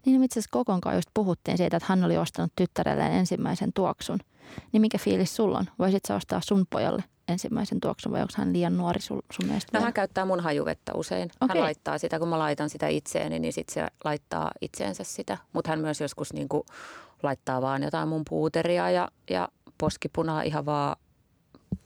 [0.06, 4.20] Niin itse asiassa Kokonkaan just puhuttiin siitä, että hän oli ostanut tyttärelleen ensimmäisen tuoksun.
[4.72, 5.66] Niin mikä fiilis sulla on?
[5.80, 9.78] Voisit sä ostaa sun pojalle ensimmäisen tuoksun vai onko hän liian nuori sun, sun mielestä?
[9.78, 11.32] No hän käyttää mun hajuvettä usein.
[11.42, 11.58] Okay.
[11.58, 15.38] Hän laittaa sitä, kun mä laitan sitä itseeni, niin sitten se laittaa itseensä sitä.
[15.54, 16.64] Mutta hän myös joskus niin kuin
[17.24, 20.96] laittaa vaan jotain mun puuteria ja, ja poskipunaa ihan vaan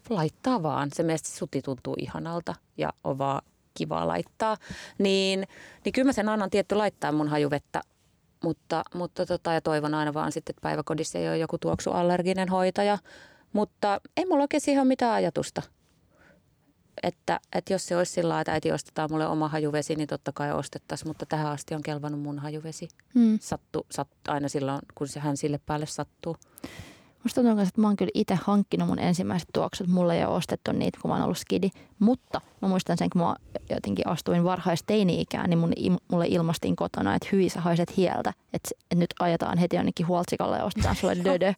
[0.10, 0.90] laittaa vaan.
[0.94, 3.42] Se mielestä suti tuntuu ihanalta ja on vaan
[3.74, 4.58] kiva laittaa.
[4.98, 5.48] Niin,
[5.86, 7.82] niin kyllä mä sen annan tietty laittaa mun hajuvettä
[8.44, 12.98] mutta, mutta tota, ja toivon aina vaan sitten, että päiväkodissa ei ole joku tuoksuallerginen hoitaja–
[13.56, 15.62] mutta ei mulla oikein siihen ole mitään ajatusta.
[17.04, 20.32] Että, että jos se olisi sillä lailla, että äiti ostetaan mulle oma hajuvesi, niin totta
[20.32, 21.10] kai ostettaisiin.
[21.10, 22.88] Mutta tähän asti on kelvannut mun hajuvesi.
[23.14, 23.40] Hmm.
[23.42, 26.36] Sattu, sattu, aina silloin, kun se hän sille päälle sattuu.
[27.26, 29.88] Musta tuntuu, että mä oon kyllä itse hankkinut mun ensimmäiset tuoksut.
[29.88, 31.70] Mulla ei ole ostettu niitä, kun mä oon ollut skidi.
[32.00, 33.36] Mutta mä muistan sen, kun mä
[33.70, 35.74] jotenkin astuin varhaisteini-ikään, niin mun,
[36.12, 38.34] mulle ilmastiin kotona, että hyi sä haiset hieltä.
[38.54, 41.54] Että, että nyt ajetaan heti jonnekin huoltsikalle ja ostetaan sulle dödö.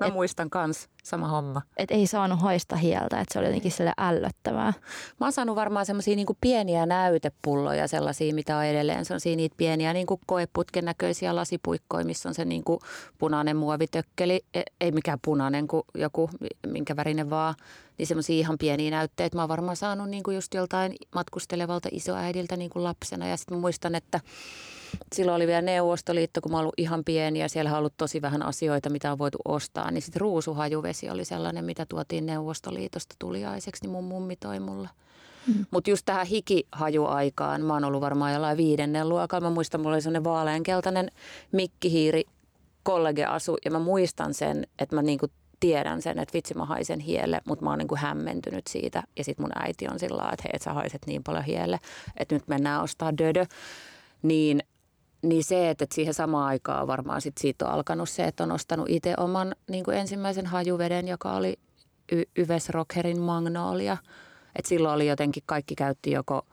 [0.00, 1.62] mä et, muistan kans, sama homma.
[1.76, 4.72] Että ei saanut haista hieltä, että se oli jotenkin sille ällöttävää.
[5.20, 9.04] Mä oon saanut varmaan semmoisia niin pieniä näytepulloja, sellaisia, mitä on edelleen.
[9.04, 12.80] Se on siinä niitä pieniä niin kuin koeputken näköisiä lasipuikkoja, missä on se niin kuin
[13.18, 14.44] punainen muovitökkeli.
[14.54, 16.30] E, ei mikään punainen kuin joku,
[16.66, 17.54] minkä värinen vaan
[18.02, 22.56] niin semmoisia ihan pieniä näytteitä mä oon varmaan saanut niin kuin just joltain matkustelevalta isoäidiltä
[22.56, 23.28] niin kuin lapsena.
[23.28, 24.20] Ja sitten muistan, että
[25.12, 28.42] silloin oli vielä Neuvostoliitto, kun mä ollut ihan pieni ja siellä on ollut tosi vähän
[28.42, 29.90] asioita, mitä on voitu ostaa.
[29.90, 34.88] Niin sitten ruusuhajuvesi oli sellainen, mitä tuotiin Neuvostoliitosta tuliaiseksi, niin mun mummi toi mulle.
[35.46, 35.66] Mm.
[35.70, 39.48] Mutta just tähän hikihajuaikaan, mä oon ollut varmaan jollain viidennen luokalla.
[39.48, 41.10] Mä muistan, mulla oli sellainen vaaleankeltainen
[41.52, 42.24] mikkihiiri
[42.82, 45.26] kollegeasu ja mä muistan sen, että mä niinku
[45.62, 49.02] tiedän sen, että vitsi mä haisen hielle, mutta mä oon niin kuin hämmentynyt siitä.
[49.18, 51.78] Ja sitten mun äiti on sillä että hei, et sä haiset niin paljon hielle,
[52.16, 53.46] että nyt mennään ostaa dödö.
[54.22, 54.62] Niin
[55.22, 58.52] niin se, että, että siihen samaan aikaan varmaan sit siitä on alkanut se, että on
[58.52, 61.58] ostanut itse oman niin kuin ensimmäisen hajuveden, joka oli
[62.12, 63.96] y- Yves Rockherin Magnolia.
[64.56, 66.46] Et silloin oli jotenkin, kaikki käytti joko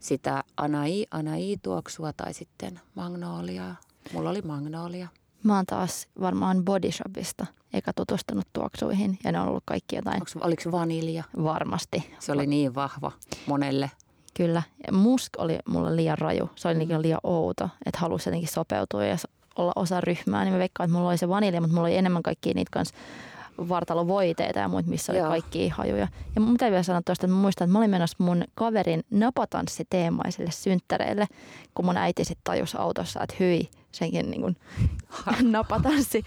[0.00, 3.76] sitä anai, anai-tuoksua tai sitten Magnoliaa.
[4.12, 5.08] Mulla oli Magnolia.
[5.44, 10.16] Mä oon taas varmaan Body Shopista eikä tutustunut tuoksuihin ja ne on ollut kaikki jotain.
[10.16, 11.24] Onks, oliko vanilja?
[11.42, 12.14] Varmasti.
[12.18, 13.12] Se oli niin vahva
[13.46, 13.90] monelle.
[14.34, 14.62] Kyllä.
[14.86, 16.50] Ja musk oli mulle liian raju.
[16.54, 17.02] Se oli mm.
[17.02, 19.16] liian outo, että halusi jotenkin sopeutua ja
[19.56, 20.44] olla osa ryhmää.
[20.44, 22.94] Niin mä veikkaan, että mulla oli se vanilja, mutta mulla oli enemmän kaikkia niitä kanssa
[23.68, 25.28] vartalovoiteita ja muut, missä oli Joo.
[25.28, 26.08] kaikki hajuja.
[26.34, 29.04] Ja mun täytyy vielä sanoa tuosta, että mä muistan, että mä olin menossa mun kaverin
[29.10, 31.26] napatanssiteemaiselle synttäreille,
[31.74, 34.56] kun mun äiti sitten tajusi autossa, että hyi, senkin niin kuin
[35.52, 36.24] napatanssi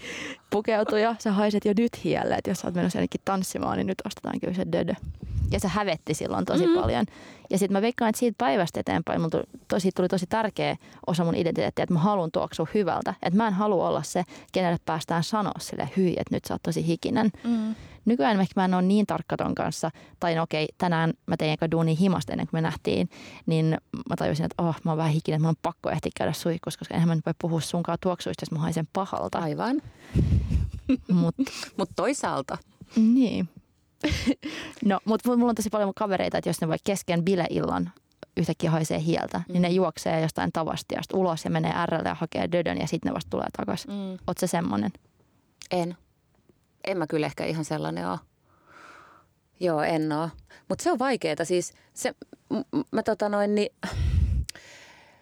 [0.50, 3.86] pukeutui ja sä haiset jo nyt hielle, että jos sä oot menossa jonnekin tanssimaan, niin
[3.86, 4.94] nyt ostetaan kyllä se dödö.
[5.50, 6.80] Ja se hävetti silloin tosi mm-hmm.
[6.80, 7.06] paljon.
[7.50, 10.76] Ja sitten mä veikkaan, että siitä päivästä eteenpäin mulla tuli tosi, tuli tosi tärkeä
[11.06, 13.14] osa mun identiteettiä, että mä haluan tuoksua hyvältä.
[13.22, 16.62] Että mä en halua olla se, kenelle päästään sanoa sille hyi, että nyt sä oot
[16.62, 17.30] tosi hikinen.
[17.44, 17.74] Mm.
[18.06, 19.90] Nykyään ehkä mä en ole niin tarkka ton kanssa,
[20.20, 23.08] tai no okei, tänään mä tein eka duuni himasta ennen kuin me nähtiin,
[23.46, 26.32] niin mä tajusin, että oh, mä oon vähän hikinen, että mä oon pakko ehtiä käydä
[26.32, 29.38] suihkussa, koska enhän mä nyt voi puhua sunkaan tuoksuista, jos mä haisen pahalta.
[29.38, 29.82] Aivan.
[31.12, 31.42] Mutta
[31.76, 32.58] Mut toisaalta.
[32.96, 33.48] Niin.
[34.84, 37.92] no, mutta mulla on tosi paljon kavereita, että jos ne vaikka kesken bileillan
[38.36, 39.52] yhtäkkiä haisee hieltä, mm.
[39.52, 39.74] niin ne mm.
[39.74, 43.46] juoksee jostain tavastiasta ulos ja menee RL ja hakee dödön ja sitten ne vasta tulee
[43.56, 43.90] takaisin.
[43.90, 44.18] Mm.
[44.26, 44.90] Oot se semmonen?
[45.70, 45.96] En.
[46.86, 48.18] En mä kyllä ehkä ihan sellainen ole.
[49.60, 50.28] Joo, en oo.
[50.68, 51.44] Mutta se on vaikeeta.
[51.44, 52.14] Siis se,
[52.90, 53.72] mä tota noin, niin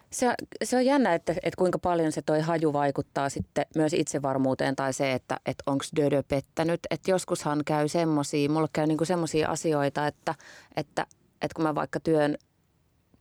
[0.09, 4.75] se, se on jännä, että, että kuinka paljon se toi haju vaikuttaa sitten myös itsevarmuuteen
[4.75, 6.79] tai se, että, että onko dödö pettänyt.
[6.89, 10.35] Että joskushan käy semmoisia, mulla käy niinku semmoisia asioita, että,
[10.75, 11.07] että,
[11.41, 12.37] että kun mä vaikka työn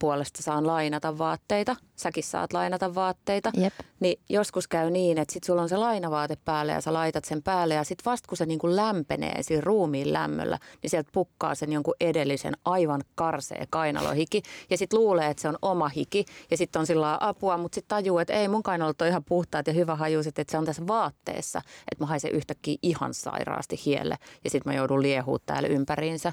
[0.05, 3.73] puolesta saan lainata vaatteita, säkin saat lainata vaatteita, Jep.
[4.01, 7.43] niin joskus käy niin, että sit sulla on se lainavaate päälle ja sä laitat sen
[7.43, 11.73] päälle ja sitten vasta kun se niinku lämpenee siinä ruumiin lämmöllä, niin sieltä pukkaa sen
[11.73, 14.43] jonkun edellisen aivan karsee kainalohiki.
[14.71, 16.25] Ja sitten luulee, että se on oma hiki.
[16.51, 19.67] Ja sitten on sillä apua, mutta sitten tajuu, että ei mun kainalot on ihan puhtaat
[19.67, 21.59] ja hyvä hajuiset, että se on tässä vaatteessa,
[21.93, 26.33] että mä haisen yhtäkkiä ihan sairaasti hielle ja sitten mä joudun liehuu täällä ympäriinsä.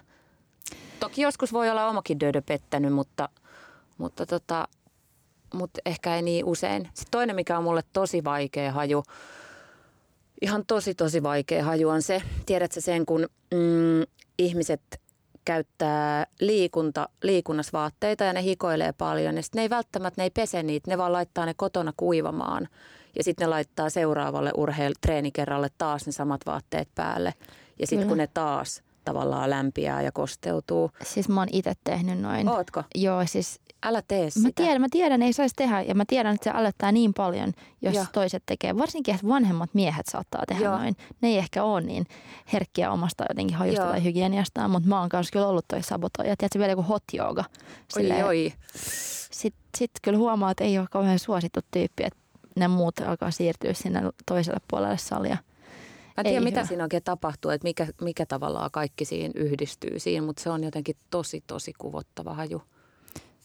[0.99, 3.29] Toki joskus voi olla omakin dödö pettänyt, mutta–
[4.01, 4.67] mutta, tota,
[5.53, 6.85] mutta ehkä ei niin usein.
[6.85, 9.03] Sitten toinen, mikä on mulle tosi vaikea haju,
[10.41, 14.03] ihan tosi tosi vaikea haju on se, tiedätkö sen, kun mm,
[14.37, 15.01] ihmiset
[15.45, 19.35] käyttää liikunta, liikunnasvaatteita ja ne hikoilee paljon.
[19.35, 22.67] Ja sitten ne ei välttämättä, ne ei pese niitä, ne vaan laittaa ne kotona kuivamaan.
[23.15, 27.33] Ja sitten ne laittaa seuraavalle urheilutreenikerralle taas ne samat vaatteet päälle.
[27.79, 30.91] Ja sitten kun ne taas tavallaan lämpiää ja kosteutuu.
[31.03, 32.49] Siis mä oon itse tehnyt noin.
[32.49, 32.83] Ootko?
[32.95, 34.47] Joo, siis Älä tee sitä.
[34.47, 37.53] Mä tiedän, mä tiedän, ei saisi tehdä ja mä tiedän, että se alettaa niin paljon,
[37.81, 38.05] jos Joo.
[38.13, 38.77] toiset tekee.
[38.77, 40.77] Varsinkin, että vanhemmat miehet saattaa tehdä Joo.
[40.77, 40.95] noin.
[41.21, 42.05] Ne ei ehkä ole niin
[42.53, 43.91] herkkiä omasta jotenkin hajusta Joo.
[43.91, 46.35] tai hygieniastaan, mutta mä oon kanssa kyllä ollut toi sabotoija.
[46.37, 47.43] Tiedätkö vielä joku hot yoga?
[47.87, 48.53] Silleen, oi, oi.
[49.31, 52.19] Sitten sit kyllä huomaa, että ei ole kauhean suosittu tyyppi, että
[52.55, 55.37] ne muut alkaa siirtyä sinne toiselle puolelle salia.
[56.23, 56.67] Mä en tiedä, mitä hyvä.
[56.67, 60.95] siinä oikein tapahtuu, että mikä, mikä tavallaan kaikki siinä yhdistyy siinä, mutta se on jotenkin
[61.09, 62.61] tosi, tosi kuvottava haju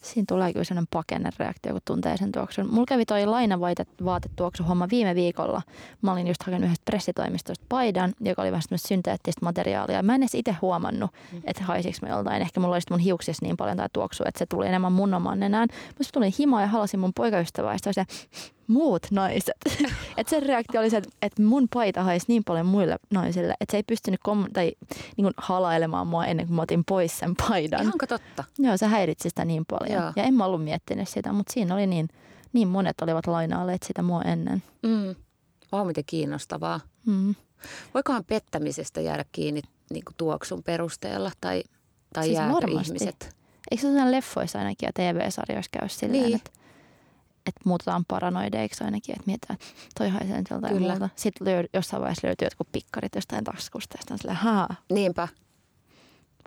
[0.06, 2.70] siinä tulee kyllä sellainen pakennereaktio, kun tuntee sen tuoksun.
[2.70, 5.62] Mulla kävi toi lainavaatetuoksu homma viime viikolla.
[6.02, 10.02] Mä olin just hakenut yhdestä pressitoimistosta paidan, joka oli vähän synteettistä materiaalia.
[10.02, 11.40] Mä en edes itse huomannut, mm.
[11.44, 12.42] että haisiksi mä joltain.
[12.42, 15.40] Ehkä mulla olisi mun hiuksissa niin paljon tai tuoksu, että se tuli enemmän mun oman
[15.40, 15.68] nenään.
[15.72, 18.04] Mä tulin himaan ja halasin mun poikaystävää ja se
[18.68, 19.54] muut naiset.
[20.16, 23.76] että sen reaktio oli se, että mun paita haisi niin paljon muille naisille, että se
[23.76, 24.72] ei pystynyt kom- tai
[25.16, 27.82] niin kuin halailemaan mua ennen kuin mä otin pois sen paidan.
[27.82, 28.44] Ihanko totta?
[28.58, 30.02] Joo, se häiritsi sitä niin paljon.
[30.02, 30.12] Joo.
[30.16, 32.08] Ja en mä ollut miettinyt sitä, mutta siinä oli niin,
[32.52, 34.62] niin monet olivat lainaaleet sitä mua ennen.
[34.82, 35.14] Mm.
[35.72, 36.80] Oh, miten kiinnostavaa.
[37.06, 37.34] Mm.
[37.94, 41.62] Voikohan pettämisestä jäädä kiinni niin kuin tuoksun perusteella tai,
[42.12, 43.36] tai siis jäädä ihmiset?
[43.70, 46.36] Eikö se ole leffoissa ainakin ja TV-sarjoissa käy silleen, niin.
[46.36, 46.50] että
[47.46, 49.66] että muutetaan paranoideiksi ainakin, että mietitään, että
[49.98, 50.92] toi haisee nyt joltain Kyllä.
[50.92, 51.08] muuta.
[51.16, 54.68] Sitten löy- jossain vaiheessa löytyy jotkut pikkarit jostain taskusta ja sitten on silleen, haa.
[54.92, 55.28] Niinpä.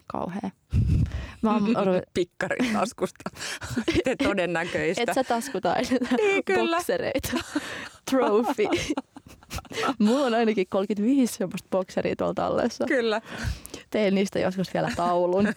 [0.08, 0.50] Kauhea.
[1.42, 1.64] Mä oon
[2.14, 3.30] Pikkarit taskusta.
[4.04, 5.04] Te todennäköistä.
[5.04, 6.78] Et sä taskutaiseta niin, kyllä.
[6.78, 7.32] boksereita.
[8.12, 8.64] Trophy.
[10.00, 12.86] Mulla on ainakin 35 semmoista bokseria tuolla tallessa.
[12.86, 13.22] Kyllä.
[13.90, 15.48] Tein niistä joskus vielä taulun.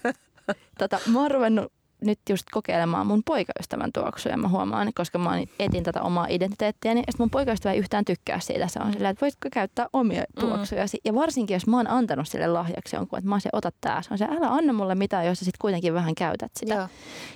[0.78, 4.36] Tota, mä oon ruvennut nyt just kokeilemaan mun poikaystävän tuoksuja.
[4.36, 7.00] Mä huomaan, koska mä etin tätä omaa identiteettiäni.
[7.00, 8.68] Ja mun poikaystävä ei yhtään tykkää siitä.
[8.68, 10.84] Se on silleen, että voisitko käyttää omia tuoksuja.
[10.84, 10.88] Mm.
[11.04, 14.02] Ja varsinkin, jos mä oon antanut sille lahjaksi jonkun, että mä oon se, ota tää.
[14.02, 16.74] Se on se, älä anna mulle mitään, jos sä sit kuitenkin vähän käytät sitä.
[16.74, 16.88] Ja,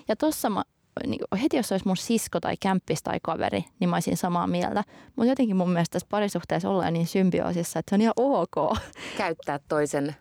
[0.08, 0.62] ja tossa mä
[1.06, 4.84] niin heti jos olisi mun sisko tai kämppis tai kaveri, niin mä olisin samaa mieltä.
[5.16, 8.78] Mutta jotenkin mun mielestä tässä parisuhteessa ollaan niin symbioosissa, että se on ihan ok.
[9.16, 10.16] Käyttää toisen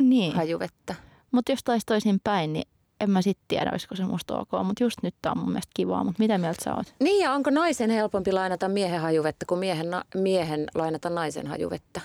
[0.00, 0.94] Niin, hajuvettä.
[1.32, 2.68] mutta jos taisi toisin päin, niin
[3.00, 4.50] en mä sitten tiedä, olisiko se musta ok.
[4.64, 6.04] Mutta just nyt tää on mun mielestä kivaa.
[6.04, 6.94] Mutta mitä mieltä sä oot?
[7.00, 12.00] Niin ja onko naisen helpompi lainata miehen hajuvettä kuin miehen, na- miehen lainata naisen hajuvettä?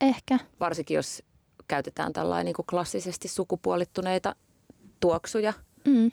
[0.00, 0.38] Ehkä.
[0.60, 1.22] Varsinkin jos
[1.68, 4.34] käytetään tällainen niin kuin klassisesti sukupuolittuneita
[5.00, 5.52] tuoksuja.
[5.84, 6.10] Mm.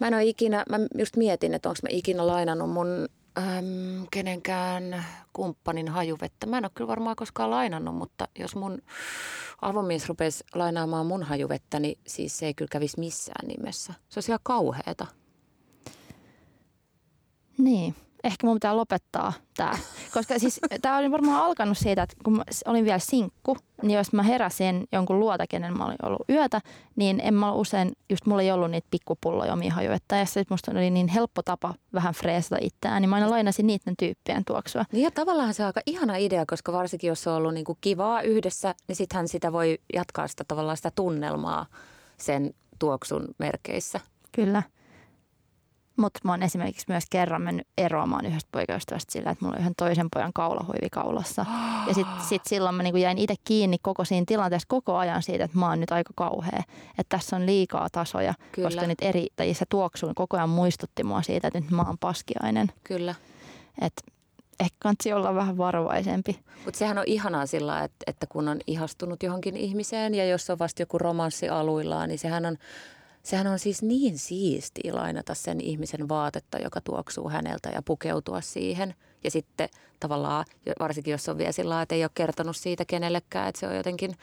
[0.00, 5.04] Mä en ole ikinä, mä just mietin, että onko mä ikinä lainannut mun äm, kenenkään
[5.32, 6.46] kumppanin hajuvettä.
[6.46, 8.82] Mä en ole kyllä varmaan koskaan lainannut, mutta jos mun
[9.62, 13.94] avomies rupesi lainaamaan mun hajuvettä, niin siis se ei kyllä kävisi missään nimessä.
[14.08, 15.06] Se olisi ihan kauheata.
[17.58, 17.94] Niin.
[18.28, 19.78] Ehkä mun pitää lopettaa tämä.
[20.14, 24.12] Koska siis tämä oli varmaan alkanut siitä, että kun mä olin vielä sinkku, niin jos
[24.12, 26.60] mä heräsin jonkun luota, kenen mä olin ollut yötä,
[26.96, 29.74] niin en mä usein, just mulla ei ollut niitä pikkupulloja omia.
[29.82, 33.96] Ja sitten musta oli niin helppo tapa vähän freesata itseään, niin mä aina lainasin niiden
[33.98, 34.84] tyyppien tuoksua.
[34.92, 37.78] Niin ja tavallaan se on aika ihana idea, koska varsinkin jos on ollut niin kuin
[37.80, 41.66] kivaa yhdessä, niin sittenhän sitä voi jatkaa sitä tavallaan sitä tunnelmaa
[42.16, 44.00] sen tuoksun merkeissä.
[44.32, 44.62] Kyllä.
[45.98, 49.74] Mutta mä oon esimerkiksi myös kerran mennyt eroamaan yhdestä poikaystävästä sillä, että mulla oli yhden
[49.76, 51.46] toisen pojan kaulahuivi kaulassa.
[51.88, 55.44] Ja sitten sit silloin mä niinku jäin itse kiinni koko siinä tilanteessa koko ajan siitä,
[55.44, 56.62] että mä oon nyt aika kauhea.
[56.98, 58.66] Että tässä on liikaa tasoja, Kyllä.
[58.66, 61.98] koska nyt eri, tai se tuoksu koko ajan muistutti mua siitä, että nyt mä oon
[61.98, 62.72] paskiainen.
[62.84, 63.14] Kyllä.
[63.80, 64.02] Että
[64.60, 66.38] ehkä kansi olla vähän varovaisempi.
[66.64, 70.58] Mutta sehän on ihanaa sillä, että, että kun on ihastunut johonkin ihmiseen ja jos on
[70.58, 72.58] vasta joku romanssi aluillaan, niin sehän on,
[73.28, 78.94] sehän on siis niin siistiä lainata sen ihmisen vaatetta, joka tuoksuu häneltä ja pukeutua siihen.
[79.24, 79.68] Ja sitten
[80.00, 80.44] tavallaan,
[80.80, 84.14] varsinkin jos on vielä sillä että ei ole kertonut siitä kenellekään, että se on jotenkin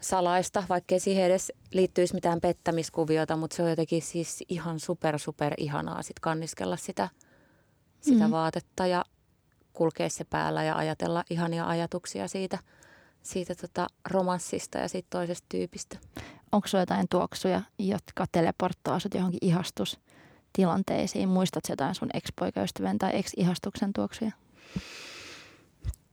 [0.00, 5.54] salaista, vaikkei siihen edes liittyisi mitään pettämiskuviota, mutta se on jotenkin siis ihan super, super
[5.56, 7.08] ihanaa sit kanniskella sitä,
[8.00, 8.30] sitä Mm.
[8.30, 9.04] vaatetta ja
[9.72, 12.58] kulkea se päällä ja ajatella ihania ajatuksia siitä,
[13.26, 15.98] siitä tota romanssista ja siitä toisesta tyypistä.
[16.52, 21.28] Onko sulla jotain tuoksuja, jotka teleporttaa sut johonkin ihastustilanteisiin?
[21.28, 24.32] Muistatko jotain sun ex-poikaystävän tai ex-ihastuksen tuoksuja?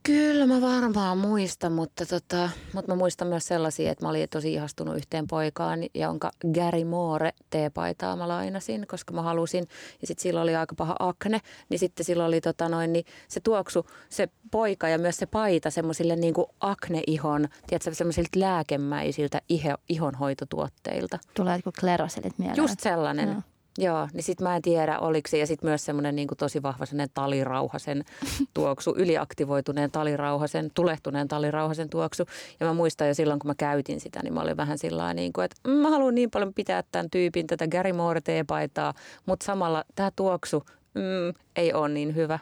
[0.05, 4.53] Kyllä mä varmaan muistan, mutta, tota, mutta mä muistan myös sellaisia, että mä olin tosi
[4.53, 9.67] ihastunut yhteen poikaan, jonka Gary Moore teepaitaa mä lainasin, koska mä halusin.
[10.01, 11.39] Ja sitten silloin oli aika paha akne,
[11.69, 15.69] niin sitten silloin oli tota noin, niin se tuoksu, se poika ja myös se paita
[15.69, 21.19] semmoisille niin kuin akne-ihon, tiedätkö, semmoisilta lääkemäisiltä iho, ihonhoitotuotteilta.
[21.33, 22.57] Tulee joku kleroselit mieleen.
[22.57, 23.29] Just sellainen.
[23.29, 23.41] Joo.
[23.77, 24.07] Joo.
[24.13, 27.09] Niin sitten mä en tiedä, oliko se, ja sitten myös semmoinen niin tosi vahva semmoinen
[27.13, 28.03] talirauhasen
[28.53, 32.23] tuoksu, yliaktivoituneen talirauhasen, tulehtuneen talirauhasen tuoksu.
[32.59, 35.33] Ja mä muistan jo silloin, kun mä käytin sitä, niin mä olin vähän sillä niin
[35.33, 38.93] kuin, että mm, mä haluan niin paljon pitää tämän tyypin, tätä Gary Moore teepaitaa,
[39.25, 42.39] mutta samalla tämä tuoksu mm, ei ole niin hyvä.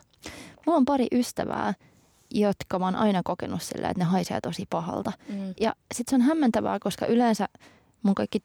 [0.66, 1.74] Mulla on pari ystävää,
[2.30, 5.12] jotka mä oon aina kokenut sillä, että ne haisee tosi pahalta.
[5.28, 5.54] Mm.
[5.60, 7.48] Ja sitten se on hämmentävää, koska yleensä
[8.02, 8.42] mun kaikki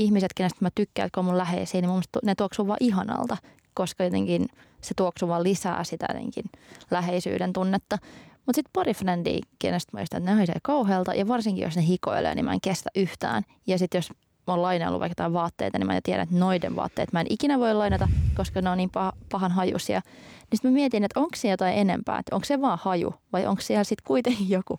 [0.00, 3.36] ihmiset, kenestä mä tykkään, jotka on mun läheisiä, niin mun mielestä ne tuoksuu vaan ihanalta,
[3.74, 4.48] koska jotenkin
[4.80, 6.44] se tuoksu vaan lisää sitä jotenkin
[6.90, 7.98] läheisyyden tunnetta.
[8.46, 12.34] Mutta sitten pari frendiä, kenestä mä että ne haisee kauhealta ja varsinkin jos ne hikoilee,
[12.34, 13.42] niin mä en kestä yhtään.
[13.66, 14.10] Ja sitten jos
[14.46, 17.58] mä oon lainaillut vaikka jotain vaatteita, niin mä tiedän, että noiden vaatteet mä en ikinä
[17.58, 20.00] voi lainata, koska ne on niin pah- pahan hajusia.
[20.00, 23.46] Niin sitten mä mietin, että onko siellä jotain enempää, että onko se vaan haju vai
[23.46, 24.78] onko siellä sitten kuitenkin joku,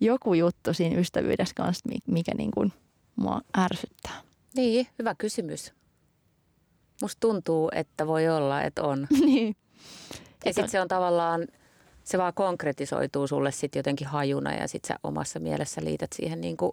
[0.00, 2.72] joku juttu siinä ystävyydessä kanssa, mi- mikä niin kuin
[3.16, 4.27] mua ärsyttää.
[4.56, 5.72] Niin, hyvä kysymys.
[7.02, 9.06] Musta tuntuu, että voi olla, että on.
[9.26, 9.56] niin.
[10.44, 11.46] Ja sitten se on tavallaan,
[12.04, 16.56] se vaan konkretisoituu sulle sitten jotenkin hajuna ja sitten sä omassa mielessä liität siihen niin
[16.56, 16.72] kuin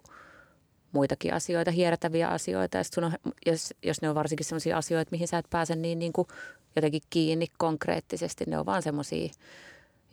[0.92, 2.76] muitakin asioita, hiertäviä asioita.
[2.76, 3.12] Ja sit sun on,
[3.46, 6.28] jos, jos ne on varsinkin sellaisia asioita, mihin sä et pääse niin, niin kuin
[6.76, 9.28] jotenkin kiinni konkreettisesti, ne on vaan semmoisia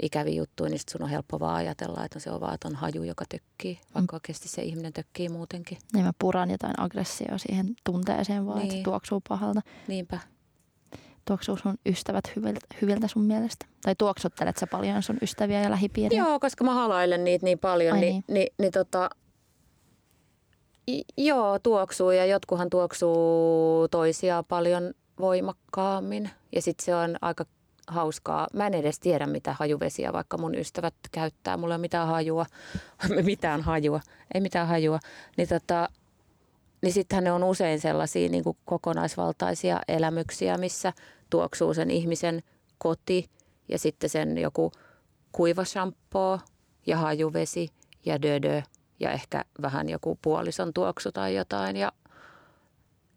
[0.02, 3.04] ikäviä juttuja, niin sit sun on helppo vaan ajatella, että se on vaan ton haju,
[3.04, 5.78] joka tökkii, vaikka oikeasti se ihminen tökkii muutenkin.
[5.98, 8.64] Ja mä puran jotain aggressioa siihen tunteeseen vaan, niin.
[8.64, 8.84] että se Niin.
[8.84, 9.62] tuoksuu pahalta.
[9.88, 10.20] Niinpä.
[11.28, 13.66] Tuoksuu sun ystävät hyviltä, hyviltä sun mielestä?
[13.84, 16.20] Tai tuoksuttelet sä paljon sun ystäviä ja lähipiiriä?
[16.24, 18.24] Joo, koska mä halailen niitä niin paljon, Ai niin, niin.
[18.28, 18.34] niin.
[18.34, 19.10] Niin, niin tota,
[20.90, 26.30] i- joo, tuoksuu ja jotkuhan tuoksuu toisia paljon voimakkaammin.
[26.56, 27.46] Ja sitten se on aika
[27.88, 28.48] hauskaa.
[28.54, 31.58] Mä en edes tiedä, mitä hajuvesiä vaikka mun ystävät käyttää.
[31.58, 32.46] Mulla ei ole mitään hajua.
[33.22, 34.00] mitään hajua.
[34.34, 35.00] Ei mitään hajua.
[35.38, 35.90] Niin tota,
[36.82, 40.94] niin sittenhän ne on usein sellaisia niin kuin kokonaisvaltaisia elämyksiä, missä
[41.30, 42.44] tuoksuu sen ihmisen
[42.78, 43.30] koti
[43.70, 44.72] ja sitten sen joku
[45.32, 46.40] kuiva shampoo
[46.86, 47.70] ja hajuvesi
[48.06, 48.62] ja dödö
[49.00, 51.78] ja ehkä vähän joku puolison tuoksu tai jotain.
[51.78, 51.92] Ja,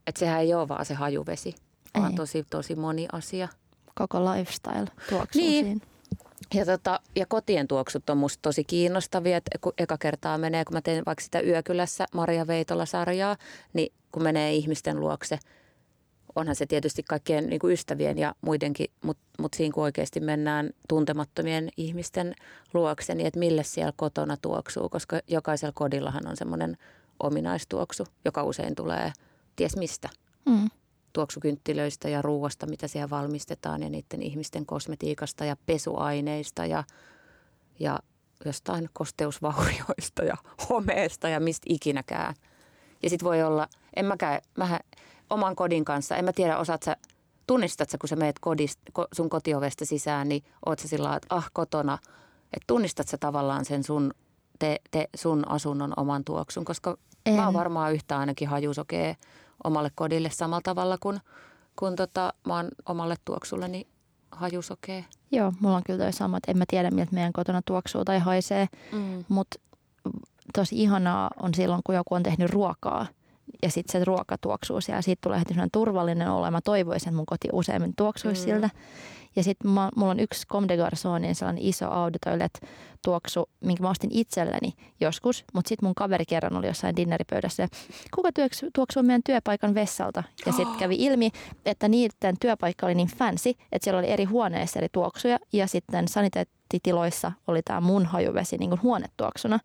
[0.07, 1.55] et sehän ei ole vaan se hajuvesi.
[1.95, 2.17] vaan Ei.
[2.17, 3.49] tosi, tosi moni asia.
[3.99, 5.65] Koko lifestyle tuoksuu Niin.
[5.67, 5.81] siinä.
[6.55, 10.75] Ja, tota, ja kotien tuoksut on musta tosi kiinnostavia, että kun eka kertaa menee, kun
[10.75, 13.37] mä teen vaikka sitä Yökylässä Maria Veitola-sarjaa,
[13.73, 15.39] niin kun menee ihmisten luokse,
[16.37, 20.71] onhan se tietysti kaikkien niin kuin ystävien ja muidenkin, mutta mut siinä kun oikeasti mennään
[20.89, 22.35] tuntemattomien ihmisten
[22.75, 26.77] luokse, niin että mille siellä kotona tuoksuu, koska jokaisella kodillahan on semmoinen
[27.23, 29.13] ominaistuoksu, joka usein tulee
[29.57, 30.09] ties mistä
[30.47, 30.71] Mm.
[31.17, 36.85] Tuoksukynttilöistä ja ruuasta, mitä siellä valmistetaan ja niiden ihmisten kosmetiikasta ja pesuaineista ja,
[37.79, 37.99] ja
[38.45, 40.37] jostain kosteusvaurioista ja
[40.69, 42.35] homeesta ja mistä ikinäkään.
[43.03, 44.81] Ja sitten voi olla, en mäkään, mähän
[45.31, 46.97] oman kodin kanssa, en mä tiedä, osaat sä,
[47.47, 51.35] tunnistat sä, kun sä meet kodist, ko, sun kotiovesta sisään, niin oot sä sillä että
[51.35, 51.99] ah kotona,
[52.45, 54.15] että tunnistat sä tavallaan sen sun,
[54.59, 57.35] te, te, sun asunnon oman tuoksun, koska En.
[57.35, 59.17] mä oon varmaan yhtä ainakin hajusokee
[59.65, 61.21] omalle kodille samalla tavalla kuin
[61.79, 63.87] kun tota, mä oon omalle tuoksulleni
[64.31, 65.05] hajusokee.
[65.33, 68.19] Joo, mulla on kyllä toi sama, että en mä tiedä miltä meidän kotona tuoksuu tai
[68.19, 69.25] haisee, Mm.
[69.29, 69.59] mutta
[70.55, 73.07] tosi ihanaa on silloin, kun joku on tehnyt ruokaa
[73.63, 75.03] ja sitten se ruoka tuoksuu siellä.
[75.03, 78.53] Siitä tulee heti sellainen turvallinen olo mä toivoisin, että mun koti useammin tuoksuisi Mm.
[78.53, 78.71] siltä.
[79.37, 82.61] Ja sitten mulla on yksi Comme des Garçonin sellainen iso Audi Toilet
[83.05, 85.45] tuoksu, minkä mä ostin itselleni joskus.
[85.53, 87.69] Mutta sitten mun kaveri kerran oli jossain dinneripöydässä ja
[88.15, 90.23] kuka tuoksuu, tuoksuu meidän työpaikan vessalta?
[90.47, 91.31] Ja sitten kävi ilmi,
[91.67, 96.09] että niiden työpaikka oli niin fancy, että siellä oli eri huoneissa eri tuoksuja ja sitten
[96.67, 99.59] saniteettitiloissa oli tämä mun hajuvesi niin kuin huonetuoksuna.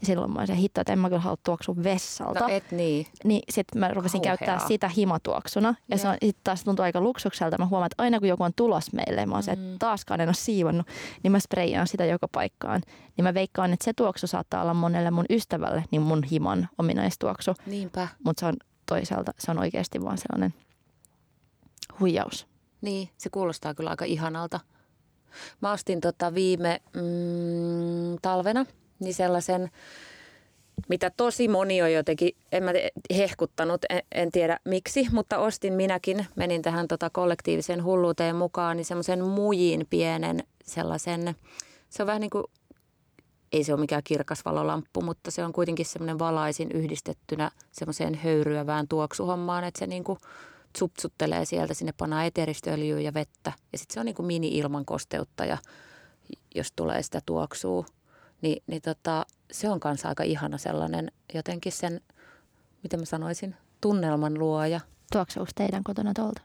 [0.00, 2.40] Ja silloin mä olisin hitto, että en mä kyllä halua tuoksua vessalta.
[2.40, 3.06] No et niin.
[3.24, 4.36] Niin sitten mä rupesin Kauheaa.
[4.36, 5.74] käyttää sitä himatuoksuna.
[5.88, 7.58] Ja se on, sit taas tuntuu aika luksukselta.
[7.58, 9.62] Mä huomaan, että aina kun joku on tulos meille, mä oon se, Mm.
[9.64, 10.86] että taaskaan en ole siivonnut,
[11.22, 12.80] niin mä spreijaan sitä joka paikkaan.
[13.16, 17.54] Niin mä veikkaan, että se tuoksu saattaa olla monelle mun ystävälle niin mun himon ominaistuoksu.
[17.66, 18.08] Niinpä.
[18.24, 18.54] Mutta se on
[18.86, 20.54] toisaalta, se on oikeasti vaan sellainen
[22.00, 22.46] huijaus.
[22.80, 24.60] Niin, se kuulostaa kyllä aika ihanalta.
[25.60, 28.66] Mä ostin tota viime mm, talvena
[29.00, 29.70] niin sellaisen,
[30.88, 32.72] mitä tosi moni on jotenkin, en mä
[33.16, 38.84] hehkuttanut, en, en tiedä miksi, mutta ostin minäkin, menin tähän tota kollektiiviseen hulluuteen mukaan, niin
[38.84, 41.34] semmoisen mujin pienen sellaisen,
[41.90, 42.44] se on vähän niin kuin,
[43.52, 48.88] ei se ole mikään kirkas valolamppu, mutta se on kuitenkin semmoinen valaisin yhdistettynä semmoiseen höyryävään
[48.88, 50.18] tuoksuhommaan, että se niin kuin
[50.78, 53.52] supsuttelee sieltä, sinne pannaan eteristööljyä ja vettä.
[53.72, 55.58] Ja sitten se on niin kuin mini-ilman kosteuttaja,
[56.54, 57.86] jos tulee sitä tuoksua.
[58.42, 62.00] Ni, niin tota, se on kanssa aika ihana sellainen jotenkin sen,
[62.82, 64.80] miten mä sanoisin, tunnelman luoja.
[65.12, 66.40] Tuoksuuko teidän kotona tuolta?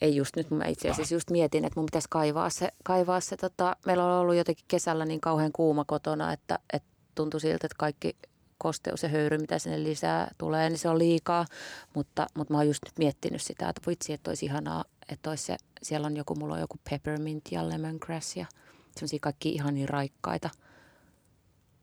[0.00, 3.36] Ei just nyt, mä itse asiassa just mietin, että mun pitäisi kaivaa se, kaivaa se
[3.36, 7.76] tota, meillä on ollut jotenkin kesällä niin kauhean kuuma kotona, että, että tuntui siltä, että
[7.78, 8.16] kaikki
[8.58, 11.46] kosteus ja höyry, mitä sinne lisää tulee, niin se on liikaa.
[11.94, 15.44] Mutta, mutta mä oon just nyt miettinyt sitä, että vitsi, että olisi ihanaa, että olisi
[15.44, 18.46] se, siellä on joku, mulla on joku peppermint ja lemongrass ja
[18.94, 20.50] semmoisia kaikki ihan niin raikkaita,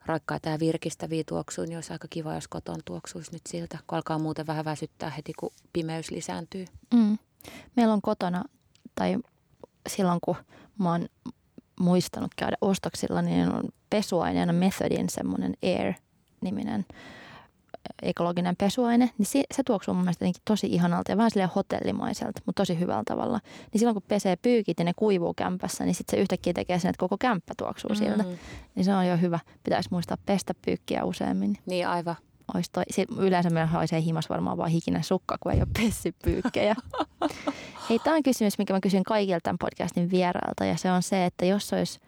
[0.05, 4.19] raikkaita ja virkistäviä tuoksuja, niin olisi aika kiva, jos koton tuoksuisi nyt siltä, kun alkaa
[4.19, 6.65] muuten vähän väsyttää heti, kun pimeys lisääntyy.
[6.93, 7.17] Mm.
[7.75, 8.43] Meillä on kotona,
[8.95, 9.17] tai
[9.89, 10.35] silloin kun
[10.79, 11.07] mä oon
[11.79, 15.53] muistanut käydä ostoksilla, niin on pesuaineena Methodin semmoinen
[16.43, 16.85] Air-niminen
[18.01, 22.61] ekologinen pesuaine, niin se, se tuoksuu mun mielestä tosi ihanalta ja vähän silleen hotellimaiselta, mutta
[22.61, 23.39] tosi hyvällä tavalla.
[23.71, 26.89] Niin silloin kun pesee pyykit ja ne kuivuu kämpässä, niin sitten se yhtäkkiä tekee sen,
[26.89, 27.95] että koko kämppä tuoksuu mm.
[27.95, 28.23] siltä.
[28.75, 29.39] Niin se on jo hyvä.
[29.63, 31.57] Pitäisi muistaa pestä pyykkiä useammin.
[31.65, 32.15] Niin aivan.
[32.53, 36.13] Ois toi, sit yleensä meillä haisee himas varmaan vaan hikinen sukka, kun ei ole pessy
[36.23, 36.75] pyykkejä.
[37.89, 41.25] Hei, tämä on kysymys, mikä mä kysyn kaikilta tämän podcastin vierailta ja se on se,
[41.25, 41.99] että jos, olisi,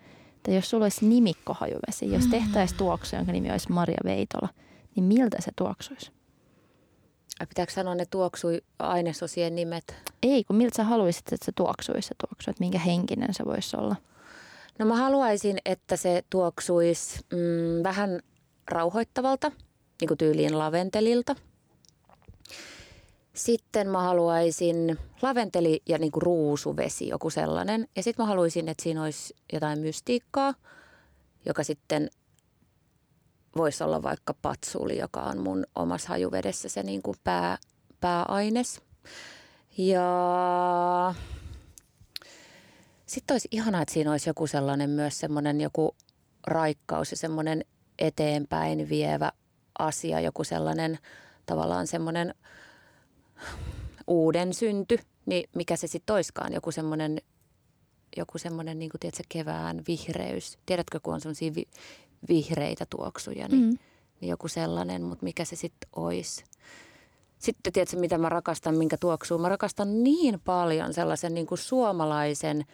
[0.48, 4.50] että jos sulla olisi nimikkohajuvesi, jos tehtäisiin tuoksu, jonka nimi olisi Maria Veitola,
[4.96, 6.12] niin miltä se tuoksuisi?
[7.40, 9.96] Ai pitääkö sanoa ne tuoksui ainesosien nimet?
[10.24, 13.78] Ei, kun miltä sä haluaisit, että se tuoksuisi se tuoksu, että minkä henkinen se voisi
[13.78, 13.96] olla?
[14.80, 18.20] No mä haluaisin, että se tuoksuisi mm, vähän
[18.72, 19.52] rauhoittavalta,
[20.02, 21.36] niin kuin tyyliin laventelilta.
[23.38, 27.88] Sitten mä haluaisin laventeli ja niin kuin ruusuvesi, joku sellainen.
[27.96, 30.54] Ja sitten mä haluaisin, että siinä olisi jotain mystiikkaa,
[31.46, 32.10] joka sitten
[33.58, 37.58] voisi olla vaikka patsuli, joka on mun omassa hajuvedessä se niin kuin pää,
[38.00, 38.82] pääaines.
[39.78, 41.14] Ja
[43.06, 45.96] sitten olisi ihanaa, että siinä olisi joku sellainen myös semmoinen joku
[46.48, 47.66] raikkaus ja semmoinen
[48.00, 49.32] eteenpäin vievä
[49.80, 51.00] asia, joku sellainen
[51.46, 52.34] tavallaan semmoinen
[54.08, 57.22] uuden synty, niin mikä se sitten toiskaan, joku semmoinen,
[58.18, 60.58] joku semmoinen niin kuin, tiedätkö, kevään vihreys.
[60.66, 61.70] Tiedätkö, kun on semmoisia vi-
[62.30, 63.78] vihreitä tuoksuja, niin, Mm.
[64.22, 66.44] niin joku sellainen, mutta mikä se sitten olisi.
[67.40, 69.38] Sitten tiedätkö, mitä mä rakastan, minkä tuoksuu?
[69.38, 72.66] Mä rakastan niin paljon sellaisen niin kuin suomalaisen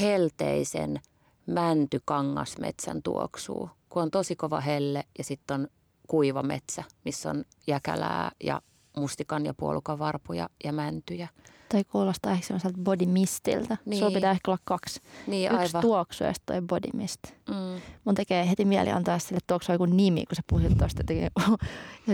[0.00, 1.00] helteisen
[1.46, 5.68] mäntykangasmetsän tuoksuu, kun on tosi kova helle ja sitten on
[6.08, 8.62] kuiva metsä, missä on jäkälää ja
[9.00, 11.28] mustikan ja puolukan varpuja ja mäntyjä.
[11.72, 13.76] Toi kuulostaa ehkä semmoiselta body mistiltä.
[13.84, 13.98] Niin.
[13.98, 15.00] Sulla pitää ehkä olla kaksi.
[15.26, 15.80] Niin, Yksi aivan.
[15.82, 17.20] tuoksu ja sitten toi body mist.
[17.48, 17.80] Mm.
[18.04, 21.30] Mun tekee heti mieli antaa sille tuoksua joku nimi, kun sä puhuit tuosta jotenkin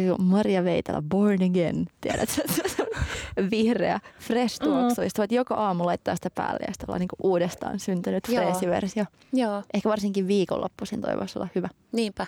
[0.06, 1.86] joku Maria Veitala, Born Again.
[2.00, 2.42] Tiedätkö?
[3.50, 5.00] Vihreä, fresh tuoksu.
[5.00, 5.04] Mm.
[5.08, 9.04] Sitten voit joka aamu laittaa sitä päälle ja sitten ollaan niinku uudestaan syntynyt freesi versio.
[9.32, 11.68] Joo, Ehkä varsinkin viikonloppuisin toi voisi olla hyvä.
[11.92, 12.26] niinpä.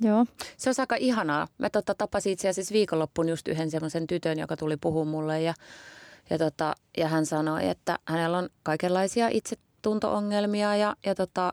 [0.00, 0.26] Joo.
[0.56, 1.48] Se on aika ihanaa.
[1.58, 5.54] Mä tota, tapasin itse asiassa viikonloppuun just yhden semmoisen tytön, joka tuli puhumaan mulle ja,
[6.30, 11.52] ja, tota, ja hän sanoi, että hänellä on kaikenlaisia itsetunto-ongelmia ja, ja, tota,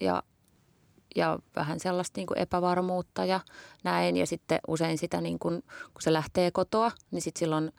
[0.00, 0.22] ja,
[1.16, 3.40] ja vähän sellaista niin kuin epävarmuutta ja
[3.84, 4.16] näin.
[4.16, 7.72] Ja sitten usein sitä, niin kuin, kun se lähtee kotoa, niin sitten silloin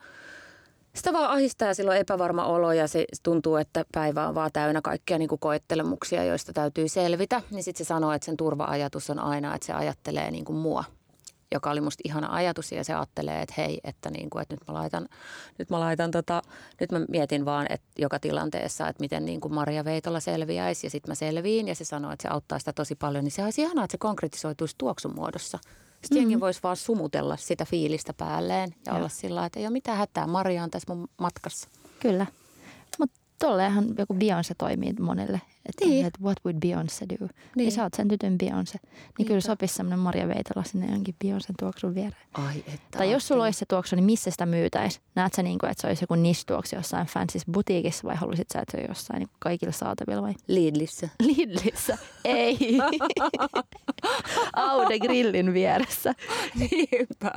[0.96, 4.80] sitä vaan ahistaa ja silloin epävarma olo ja se tuntuu, että päivä on vaan täynnä
[4.82, 7.42] kaikkia niin kuin koettelemuksia, joista täytyy selvitä.
[7.50, 10.84] Niin sitten se sanoo, että sen turva-ajatus on aina, että se ajattelee niin kuin mua
[11.54, 14.68] joka oli musta ihana ajatus ja se ajattelee, että hei, että, niin kuin, että nyt
[14.68, 15.08] mä laitan,
[15.58, 16.42] nyt mä laitan tota,
[16.80, 20.90] nyt mä mietin vaan, että joka tilanteessa, että miten niin kuin Maria Veitola selviäisi ja
[20.90, 23.62] sitten mä selviin ja se sanoo, että se auttaa sitä tosi paljon, niin se olisi
[23.62, 25.58] ihanaa, että se konkretisoituisi tuoksun muodossa.
[26.04, 26.30] Sitten mm-hmm.
[26.30, 28.98] jengi voisi vaan sumutella sitä fiilistä päälleen ja Joo.
[28.98, 31.68] olla sillä että ei ole mitään hätää, Maria on tässä mun matkassa.
[32.00, 32.26] Kyllä.
[33.38, 35.40] Tolleenhan joku Beyoncé toimii monelle.
[35.68, 36.06] Että Niin.
[36.06, 37.16] et what would Beyoncé do?
[37.26, 37.30] Niin.
[37.56, 37.72] Niin.
[37.72, 38.78] sä oot sen tytön Beyoncé.
[38.82, 39.40] Niin kyllä Niinpä.
[39.40, 42.16] sopisi semmoinen Maria Veitola sinne jonkin Beyoncén tuoksun viereen.
[42.34, 42.98] Ai että.
[42.98, 45.00] Tai jos sulla olisi se tuoksu, niin missä sitä myytäisi?
[45.14, 48.60] Näet sä niin kuin, että se olisi joku niche-tuoksu jossain fancyssä butiikissa vai haluaisit sä,
[48.60, 50.34] että se on jossain niin kaikille saatavilla vai?
[50.48, 51.08] Lidlissä.
[51.22, 51.98] Lidlissä.
[52.24, 52.58] Ei.
[54.52, 56.14] Aude grillin vieressä.
[56.58, 57.32] Niinpä.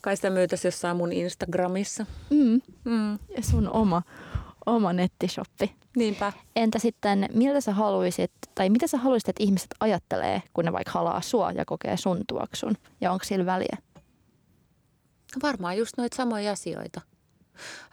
[0.00, 2.06] Kai sitä myytäisi jossain mun Instagramissa.
[2.30, 2.60] Mm.
[2.84, 3.12] Mm.
[3.12, 4.02] Ja sun oma,
[4.66, 5.76] oma nettishoppi.
[5.96, 6.32] Niinpä.
[6.56, 10.90] Entä sitten, miltä sä haluaisit, tai mitä sä haluaisit, että ihmiset ajattelee, kun ne vaikka
[10.90, 12.76] halaa sua ja kokee sun tuoksun?
[13.00, 13.76] Ja onko sillä väliä?
[15.34, 17.00] No varmaan just noita samoja asioita.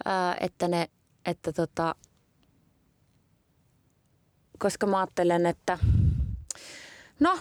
[0.06, 0.90] Ää, että ne,
[1.26, 1.96] että tota,
[4.60, 5.78] koska mä ajattelen, että
[7.20, 7.38] no,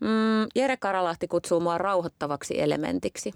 [0.00, 3.32] mm, Jere Karalahti kutsuu mua rauhoittavaksi elementiksi.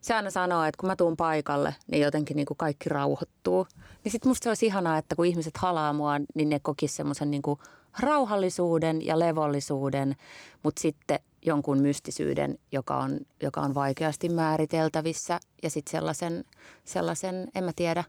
[0.00, 3.66] Se aina sanoo, että kun mä tuun paikalle, niin jotenkin niin kuin kaikki rauhoittuu.
[4.04, 7.30] Niin sit musta se olisi ihanaa, että kun ihmiset halaa mua, niin ne kokis semmoisen
[7.30, 7.42] niin
[8.00, 10.16] rauhallisuuden ja levollisuuden,
[10.62, 15.40] mutta sitten jonkun mystisyyden, joka on, joka on vaikeasti määriteltävissä.
[15.62, 16.44] Ja sitten sellaisen,
[16.84, 18.04] sellaisen, en mä tiedä,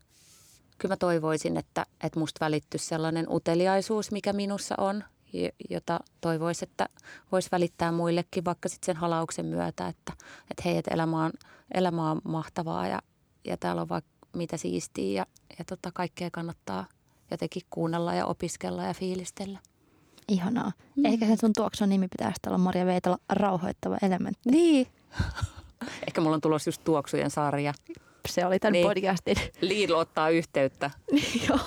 [0.77, 5.03] kyllä mä toivoisin, että, että musta välittyisi sellainen uteliaisuus, mikä minussa on,
[5.69, 6.89] jota toivoisi, että
[7.31, 10.13] voisi välittää muillekin vaikka sitten sen halauksen myötä, että,
[10.51, 11.31] että hei, että elämä on,
[11.73, 13.01] elämä on mahtavaa ja,
[13.45, 15.25] ja täällä on vaikka mitä siistiä ja,
[15.59, 16.85] ja tota, kaikkea kannattaa
[17.31, 19.59] jotenkin kuunnella ja opiskella ja fiilistellä.
[20.27, 20.71] Ihanaa.
[20.95, 21.05] Mm.
[21.05, 24.49] Ehkä sen sun tuoksun nimi pitäisi olla Maria Veitola rauhoittava elementti.
[24.51, 24.87] Niin.
[26.07, 27.73] Ehkä mulla on tulossa just tuoksujen sarja.
[28.29, 28.87] Se oli tämän Niin.
[28.87, 29.01] niin.
[29.01, 29.35] podcastin.
[29.61, 30.91] Lidl ottaa yhteyttä.
[31.49, 31.59] Joo.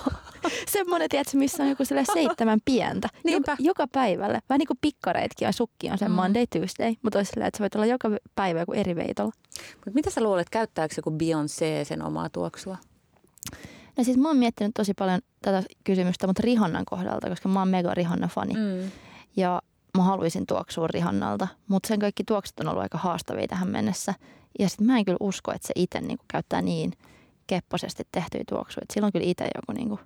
[0.71, 1.83] Semmoinen, tiedätkö, missä on joku
[2.13, 3.09] seitsemän pientä.
[3.23, 3.55] Niinpä.
[3.59, 4.39] Joka, päivälle.
[4.49, 6.15] Vähän niin kuin pikkareitkin ja sukki on sen Mm.
[6.15, 6.93] Monday, Tuesday.
[7.01, 9.31] Mutta olisi silleen, että sä voit olla joka päivä joku eri veitolla.
[9.75, 12.77] Mutta mitä sä luulet, käyttääkö joku Beyoncé sen omaa tuoksua?
[13.97, 17.67] No siis mä oon miettinyt tosi paljon tätä kysymystä, mutta Rihannan kohdalta, koska mä oon
[17.67, 18.53] mega Rihanna-fani.
[18.53, 18.91] Mm.
[19.35, 19.61] Ja
[19.97, 24.13] mä haluaisin tuoksua Rihannalta, mutta sen kaikki tuokset on ollut aika haastavia tähän mennessä.
[24.59, 26.93] Ja sitten mä en kyllä usko, että se itse niinku käyttää niin
[27.47, 28.83] kepposesti tehtyjä tuoksuja.
[28.83, 29.99] Et Sillä on kyllä itse joku niinku,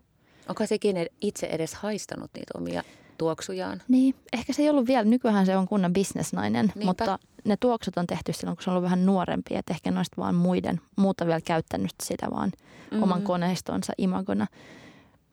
[0.50, 2.84] Onko sekin itse edes haistanut niitä omia
[3.18, 3.82] tuoksujaan?
[3.88, 6.86] niin ehkä se ei ollut vielä, nykyään se on kunnan bisnesnainen, Niinpä.
[6.86, 10.22] mutta ne tuoksut on tehty silloin, kun se on ollut vähän nuorempi, että ehkä noista
[10.22, 13.04] vaan muiden, muuta vielä käyttänyt sitä vaan mm-hmm.
[13.04, 14.48] oman koneistonsa imagona.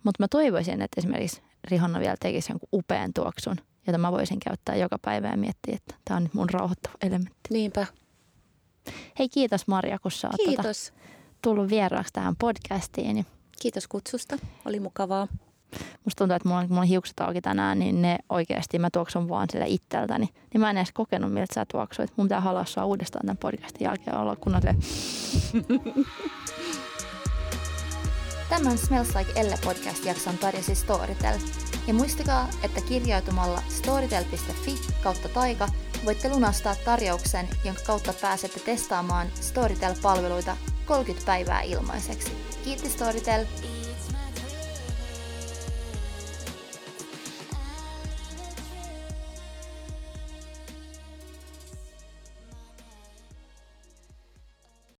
[0.05, 3.57] Mutta mä toivoisin, että esimerkiksi Rihanna vielä tekisi jonkun upean tuoksun,
[3.87, 7.49] jota mä voisin käyttää joka päivä ja miettiä, että tämä on nyt mun rauhoittava elementti.
[7.51, 7.87] Niinpä.
[9.19, 10.93] Hei kiitos Marja, kun sä oot tota, Kiitos.
[11.43, 13.27] tullut vieraaksi tähän podcastiin.
[13.65, 14.39] Kiitos kutsusta.
[14.65, 15.29] Oli mukavaa.
[16.05, 19.29] musta tuntuu, että mulla on, mulla on hiukset auki tänään, niin ne oikeasti mä tuoksun
[19.29, 20.29] vaan sille itseltäni.
[20.53, 22.13] Niin mä en edes kokenut, miltä sä tuoksuit.
[22.17, 24.83] Mun pitää halaa sua uudestaan tämän podcastin jälkeen olla kunnon silleen,
[28.49, 31.39] Tämän Smells Like Elle podcast-jakson tarjosi Storytel.
[31.87, 35.69] Ja muistakaa, että kirjautumalla storytel.fi kautta taika
[36.05, 42.33] voitte lunastaa tarjouksen, jonka kautta pääsette testaamaan Storytel-palveluita 30 päivää ilmaiseksi.
[42.65, 43.45] Kiitti Storytel!